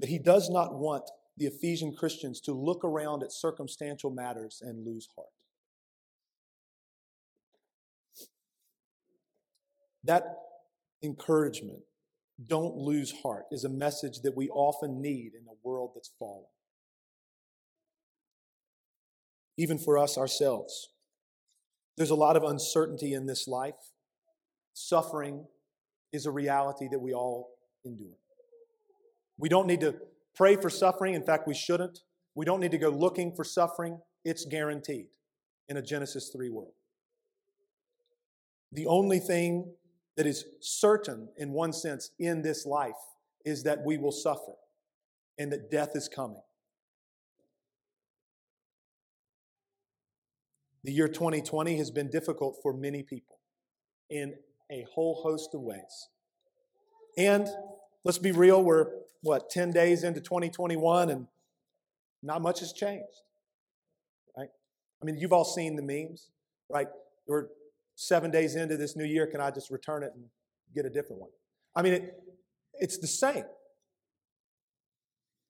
But 0.00 0.08
he 0.08 0.18
does 0.18 0.50
not 0.50 0.74
want 0.74 1.04
the 1.36 1.46
Ephesian 1.46 1.94
Christians 1.94 2.40
to 2.42 2.52
look 2.52 2.84
around 2.84 3.22
at 3.22 3.32
circumstantial 3.32 4.10
matters 4.10 4.62
and 4.64 4.84
lose 4.84 5.08
heart. 5.16 5.28
That 10.04 10.24
encouragement, 11.02 11.80
don't 12.46 12.76
lose 12.76 13.12
heart, 13.22 13.44
is 13.50 13.64
a 13.64 13.68
message 13.68 14.20
that 14.22 14.36
we 14.36 14.48
often 14.50 15.00
need 15.00 15.32
in 15.34 15.46
a 15.48 15.56
world 15.62 15.92
that's 15.94 16.10
fallen. 16.18 16.44
Even 19.56 19.78
for 19.78 19.98
us 19.98 20.18
ourselves. 20.18 20.90
There's 21.96 22.10
a 22.10 22.16
lot 22.16 22.36
of 22.36 22.42
uncertainty 22.42 23.14
in 23.14 23.26
this 23.26 23.46
life. 23.46 23.92
Suffering 24.72 25.46
is 26.12 26.26
a 26.26 26.30
reality 26.30 26.88
that 26.90 26.98
we 26.98 27.14
all 27.14 27.50
endure. 27.84 28.18
We 29.38 29.48
don't 29.48 29.66
need 29.66 29.80
to 29.80 29.96
pray 30.34 30.56
for 30.56 30.70
suffering. 30.70 31.14
In 31.14 31.22
fact, 31.22 31.46
we 31.46 31.54
shouldn't. 31.54 32.00
We 32.34 32.44
don't 32.44 32.60
need 32.60 32.72
to 32.72 32.78
go 32.78 32.88
looking 32.88 33.34
for 33.34 33.44
suffering. 33.44 34.00
It's 34.24 34.44
guaranteed 34.44 35.08
in 35.68 35.76
a 35.76 35.82
Genesis 35.82 36.30
3 36.30 36.50
world. 36.50 36.72
The 38.72 38.86
only 38.86 39.18
thing 39.20 39.72
that 40.16 40.26
is 40.26 40.44
certain, 40.60 41.28
in 41.36 41.52
one 41.52 41.72
sense, 41.72 42.10
in 42.18 42.42
this 42.42 42.66
life 42.66 42.92
is 43.44 43.62
that 43.64 43.84
we 43.84 43.98
will 43.98 44.12
suffer 44.12 44.54
and 45.38 45.52
that 45.52 45.70
death 45.70 45.90
is 45.94 46.08
coming. 46.08 46.42
The 50.84 50.92
year 50.92 51.08
2020 51.08 51.78
has 51.78 51.90
been 51.90 52.10
difficult 52.10 52.58
for 52.62 52.72
many 52.72 53.02
people 53.02 53.38
in 54.10 54.34
a 54.70 54.84
whole 54.92 55.22
host 55.22 55.54
of 55.54 55.62
ways. 55.62 56.08
And 57.16 57.48
let's 58.04 58.18
be 58.18 58.32
real, 58.32 58.62
we're 58.62 58.90
what, 59.24 59.48
10 59.48 59.70
days 59.70 60.04
into 60.04 60.20
2021 60.20 61.08
and 61.08 61.26
not 62.22 62.42
much 62.42 62.60
has 62.60 62.72
changed. 62.72 63.22
Right? 64.36 64.48
I 65.02 65.04
mean, 65.04 65.16
you've 65.18 65.32
all 65.32 65.44
seen 65.44 65.76
the 65.76 65.82
memes, 65.82 66.28
right? 66.70 66.86
We're 67.26 67.46
seven 67.96 68.30
days 68.30 68.54
into 68.54 68.76
this 68.76 68.96
new 68.96 69.04
year, 69.04 69.26
can 69.26 69.40
I 69.40 69.50
just 69.50 69.70
return 69.70 70.02
it 70.02 70.12
and 70.14 70.26
get 70.74 70.84
a 70.84 70.90
different 70.90 71.22
one? 71.22 71.30
I 71.74 71.82
mean, 71.82 71.94
it, 71.94 72.14
it's 72.74 72.98
the 72.98 73.06
same. 73.06 73.44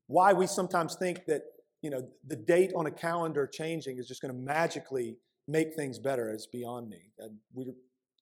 Why 0.07 0.33
we 0.33 0.47
sometimes 0.47 0.95
think 0.95 1.27
that, 1.27 1.43
you 1.83 1.91
know, 1.91 2.07
the 2.27 2.37
date 2.37 2.73
on 2.77 2.87
a 2.87 2.91
calendar 2.91 3.47
changing 3.47 3.99
is 3.99 4.07
just 4.07 4.23
going 4.23 4.33
to 4.33 4.41
magically 4.41 5.17
make 5.49 5.75
things 5.75 5.99
better 5.99 6.33
is 6.33 6.47
beyond 6.47 6.89
me. 6.89 7.11
And 7.19 7.39
we're 7.53 7.73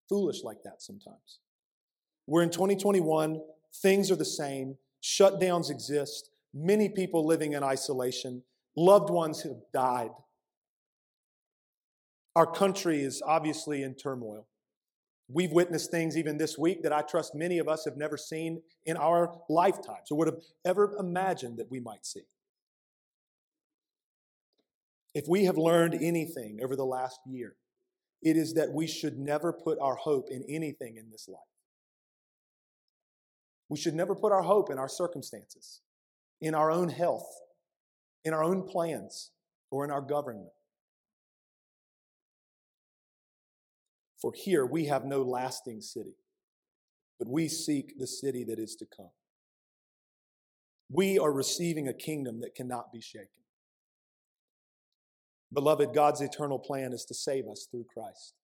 foolish 0.09 0.43
like 0.45 0.63
that 0.65 0.81
sometimes. 0.81 1.41
We're 2.27 2.43
in 2.43 2.51
2021, 2.51 3.41
things 3.83 4.11
are 4.11 4.17
the 4.17 4.25
same, 4.25 4.77
shutdowns 5.03 5.71
exist, 5.71 6.31
many 6.55 6.89
people 6.89 7.27
living 7.27 7.53
in 7.53 7.63
isolation, 7.63 8.43
loved 8.77 9.11
ones 9.11 9.43
have 9.43 9.61
died, 9.73 10.11
our 12.35 12.47
country 12.47 13.03
is 13.03 13.23
obviously 13.25 13.83
in 13.83 13.95
turmoil. 13.95 14.47
We've 15.29 15.53
witnessed 15.53 15.91
things 15.91 16.17
even 16.17 16.39
this 16.39 16.59
week 16.59 16.83
that 16.83 16.93
I 16.93 17.03
trust 17.03 17.35
many 17.35 17.59
of 17.59 17.69
us 17.69 17.85
have 17.85 17.97
never 17.97 18.17
seen 18.17 18.63
in 18.85 18.97
our 18.97 19.39
lifetimes 19.49 20.11
or 20.11 20.19
would 20.19 20.29
have 20.29 20.43
ever 20.65 20.95
imagined 20.99 21.59
that 21.59 21.71
we 21.71 21.81
might 21.81 22.05
see. 22.05 22.23
If 25.15 25.27
we 25.29 25.45
have 25.45 25.59
learned 25.59 25.95
anything 25.95 26.61
over 26.63 26.75
the 26.75 26.87
last 26.87 27.21
year, 27.27 27.57
it 28.23 28.37
is 28.37 28.55
that 28.55 28.73
we 28.73 28.87
should 28.87 29.19
never 29.19 29.53
put 29.53 29.79
our 29.79 29.97
hope 29.97 30.29
in 30.31 30.43
anything 30.49 30.97
in 30.97 31.11
this 31.11 31.29
life. 31.29 31.41
We 33.73 33.79
should 33.79 33.95
never 33.95 34.14
put 34.14 34.33
our 34.33 34.43
hope 34.43 34.70
in 34.70 34.79
our 34.79 34.87
circumstances, 34.87 35.81
in 36.43 36.55
our 36.55 36.70
own 36.70 36.91
health, 36.91 37.27
in 38.23 38.35
our 38.35 38.45
own 38.45 38.68
plans, 38.68 39.31
or 39.70 39.83
in 39.83 39.91
our 39.91 40.03
government. 40.03 40.51
For 44.20 44.35
here 44.35 44.66
we 44.66 44.85
have 44.89 45.07
no 45.07 45.23
lasting 45.23 45.81
city, 45.81 46.16
but 47.18 47.29
we 47.31 47.49
seek 47.49 47.99
the 47.99 48.07
city 48.07 48.45
that 48.45 48.59
is 48.59 48.77
to 48.77 48.85
come. 48.95 49.09
We 50.91 51.18
are 51.18 51.33
receiving 51.33 51.89
a 51.89 51.95
kingdom 51.95 52.43
that 52.43 52.55
cannot 52.55 52.93
be 52.93 53.01
shaken. 53.01 53.29
Beloved, 55.51 55.95
God's 55.95 56.20
eternal 56.20 56.59
plan 56.59 56.93
is 56.93 57.07
to 57.07 57.14
save 57.14 57.49
us 57.49 57.66
through 57.70 57.87
Christ. 57.91 58.35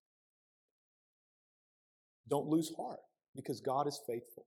Don't 2.31 2.49
lose 2.49 2.72
heart 2.79 3.01
because 3.37 3.61
God 3.61 3.87
is 3.87 4.01
faithful 4.07 4.47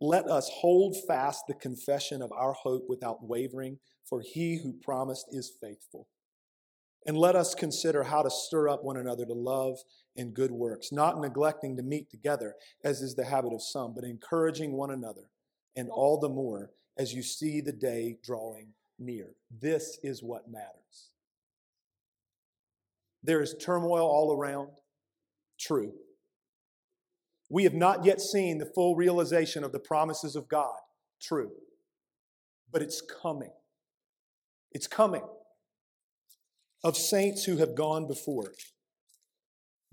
Let 0.00 0.26
us 0.26 0.50
hold 0.52 0.96
fast 1.06 1.44
the 1.46 1.54
confession 1.54 2.22
of 2.22 2.32
our 2.32 2.52
hope 2.52 2.84
without 2.88 3.26
wavering, 3.26 3.78
for 4.04 4.20
he 4.20 4.58
who 4.62 4.72
promised 4.72 5.26
is 5.30 5.52
faithful. 5.60 6.08
And 7.06 7.16
let 7.16 7.36
us 7.36 7.54
consider 7.54 8.02
how 8.02 8.22
to 8.22 8.30
stir 8.30 8.68
up 8.68 8.82
one 8.82 8.96
another 8.96 9.24
to 9.24 9.32
love 9.32 9.78
and 10.16 10.34
good 10.34 10.50
works, 10.50 10.90
not 10.90 11.20
neglecting 11.20 11.76
to 11.76 11.82
meet 11.82 12.10
together, 12.10 12.54
as 12.82 13.00
is 13.00 13.14
the 13.14 13.24
habit 13.24 13.52
of 13.52 13.62
some, 13.62 13.94
but 13.94 14.04
encouraging 14.04 14.72
one 14.72 14.90
another, 14.90 15.30
and 15.76 15.88
all 15.88 16.18
the 16.18 16.28
more 16.28 16.70
as 16.98 17.14
you 17.14 17.22
see 17.22 17.60
the 17.60 17.72
day 17.72 18.16
drawing 18.24 18.68
near. 18.98 19.28
This 19.60 19.98
is 20.02 20.22
what 20.22 20.50
matters. 20.50 21.10
There 23.22 23.40
is 23.40 23.54
turmoil 23.54 24.06
all 24.06 24.32
around. 24.32 24.70
True. 25.58 25.92
We 27.48 27.64
have 27.64 27.74
not 27.74 28.04
yet 28.04 28.20
seen 28.20 28.58
the 28.58 28.66
full 28.74 28.96
realization 28.96 29.62
of 29.62 29.72
the 29.72 29.78
promises 29.78 30.34
of 30.34 30.48
God. 30.48 30.78
True. 31.20 31.52
But 32.72 32.82
it's 32.82 33.00
coming. 33.00 33.52
It's 34.72 34.86
coming. 34.86 35.22
Of 36.82 36.96
saints 36.96 37.44
who 37.44 37.56
have 37.58 37.74
gone 37.74 38.06
before. 38.06 38.52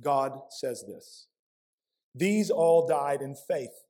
God 0.02 0.34
says 0.50 0.84
this. 0.88 1.28
These 2.16 2.50
all 2.50 2.88
died 2.88 3.22
in 3.22 3.36
faith, 3.36 3.86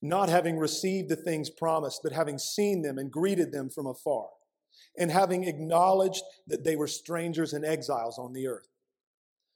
not 0.00 0.28
having 0.28 0.58
received 0.58 1.08
the 1.08 1.16
things 1.16 1.50
promised, 1.50 2.00
but 2.02 2.12
having 2.12 2.38
seen 2.38 2.82
them 2.82 2.98
and 2.98 3.10
greeted 3.10 3.50
them 3.52 3.70
from 3.70 3.86
afar, 3.86 4.28
and 4.96 5.10
having 5.10 5.44
acknowledged 5.44 6.22
that 6.46 6.62
they 6.62 6.76
were 6.76 6.86
strangers 6.86 7.52
and 7.52 7.64
exiles 7.64 8.18
on 8.18 8.32
the 8.32 8.46
earth. 8.46 8.68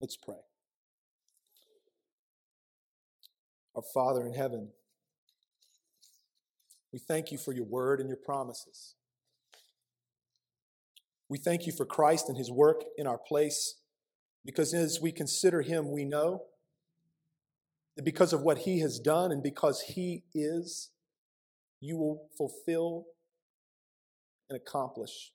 Let's 0.00 0.16
pray. 0.16 0.36
Our 3.74 3.82
Father 3.92 4.26
in 4.26 4.34
heaven, 4.34 4.70
we 6.92 6.98
thank 6.98 7.32
you 7.32 7.38
for 7.38 7.52
your 7.52 7.64
word 7.64 8.00
and 8.00 8.08
your 8.08 8.18
promises. 8.18 8.94
We 11.28 11.38
thank 11.38 11.66
you 11.66 11.72
for 11.72 11.84
Christ 11.84 12.28
and 12.28 12.38
his 12.38 12.50
work 12.50 12.82
in 12.96 13.06
our 13.06 13.18
place 13.18 13.76
because 14.44 14.74
as 14.74 15.00
we 15.00 15.10
consider 15.10 15.62
him, 15.62 15.90
we 15.90 16.04
know 16.04 16.42
that 17.96 18.04
because 18.04 18.32
of 18.32 18.42
what 18.42 18.58
he 18.58 18.80
has 18.80 18.98
done 18.98 19.32
and 19.32 19.42
because 19.42 19.80
he 19.80 20.24
is, 20.34 20.90
you 21.80 21.96
will 21.96 22.28
fulfill 22.36 23.06
and 24.48 24.56
accomplish 24.56 25.32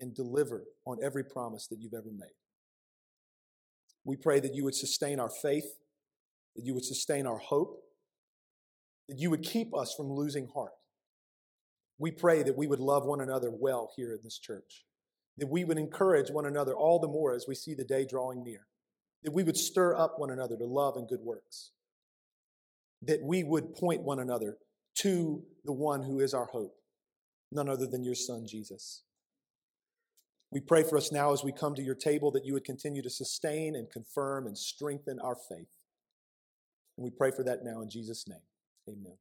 and 0.00 0.14
deliver 0.14 0.64
on 0.86 0.98
every 1.02 1.24
promise 1.24 1.66
that 1.68 1.78
you've 1.78 1.94
ever 1.94 2.10
made. 2.10 2.39
We 4.04 4.16
pray 4.16 4.40
that 4.40 4.54
you 4.54 4.64
would 4.64 4.74
sustain 4.74 5.20
our 5.20 5.30
faith, 5.30 5.66
that 6.56 6.64
you 6.64 6.74
would 6.74 6.84
sustain 6.84 7.26
our 7.26 7.38
hope, 7.38 7.82
that 9.08 9.18
you 9.18 9.30
would 9.30 9.42
keep 9.42 9.74
us 9.74 9.94
from 9.96 10.10
losing 10.10 10.48
heart. 10.48 10.72
We 11.98 12.10
pray 12.10 12.42
that 12.42 12.56
we 12.56 12.66
would 12.66 12.80
love 12.80 13.04
one 13.04 13.20
another 13.20 13.50
well 13.50 13.90
here 13.96 14.12
in 14.12 14.20
this 14.22 14.38
church 14.38 14.84
that 15.40 15.48
we 15.48 15.64
would 15.64 15.78
encourage 15.78 16.30
one 16.30 16.44
another 16.44 16.74
all 16.74 16.98
the 16.98 17.08
more 17.08 17.34
as 17.34 17.46
we 17.48 17.54
see 17.54 17.74
the 17.74 17.84
day 17.84 18.04
drawing 18.04 18.44
near, 18.44 18.66
that 19.24 19.32
we 19.32 19.42
would 19.42 19.56
stir 19.56 19.96
up 19.96 20.18
one 20.18 20.30
another 20.30 20.56
to 20.56 20.64
love 20.64 20.96
and 20.96 21.08
good 21.08 21.22
works, 21.22 21.72
that 23.02 23.22
we 23.22 23.42
would 23.42 23.74
point 23.74 24.02
one 24.02 24.20
another 24.20 24.58
to 24.96 25.42
the 25.64 25.72
one 25.72 26.02
who 26.02 26.20
is 26.20 26.34
our 26.34 26.44
hope, 26.44 26.74
none 27.50 27.70
other 27.70 27.86
than 27.86 28.04
your 28.04 28.14
Son, 28.14 28.46
Jesus. 28.46 29.02
We 30.52 30.60
pray 30.60 30.82
for 30.82 30.96
us 30.96 31.12
now 31.12 31.32
as 31.32 31.44
we 31.44 31.52
come 31.52 31.74
to 31.76 31.82
your 31.82 31.94
table 31.94 32.30
that 32.32 32.44
you 32.44 32.54
would 32.54 32.64
continue 32.64 33.02
to 33.02 33.10
sustain 33.10 33.76
and 33.76 33.88
confirm 33.90 34.46
and 34.46 34.58
strengthen 34.58 35.20
our 35.20 35.36
faith. 35.36 35.68
And 36.96 37.04
we 37.04 37.10
pray 37.10 37.30
for 37.30 37.44
that 37.44 37.64
now 37.64 37.82
in 37.82 37.88
Jesus' 37.88 38.26
name. 38.26 38.42
Amen. 38.88 39.16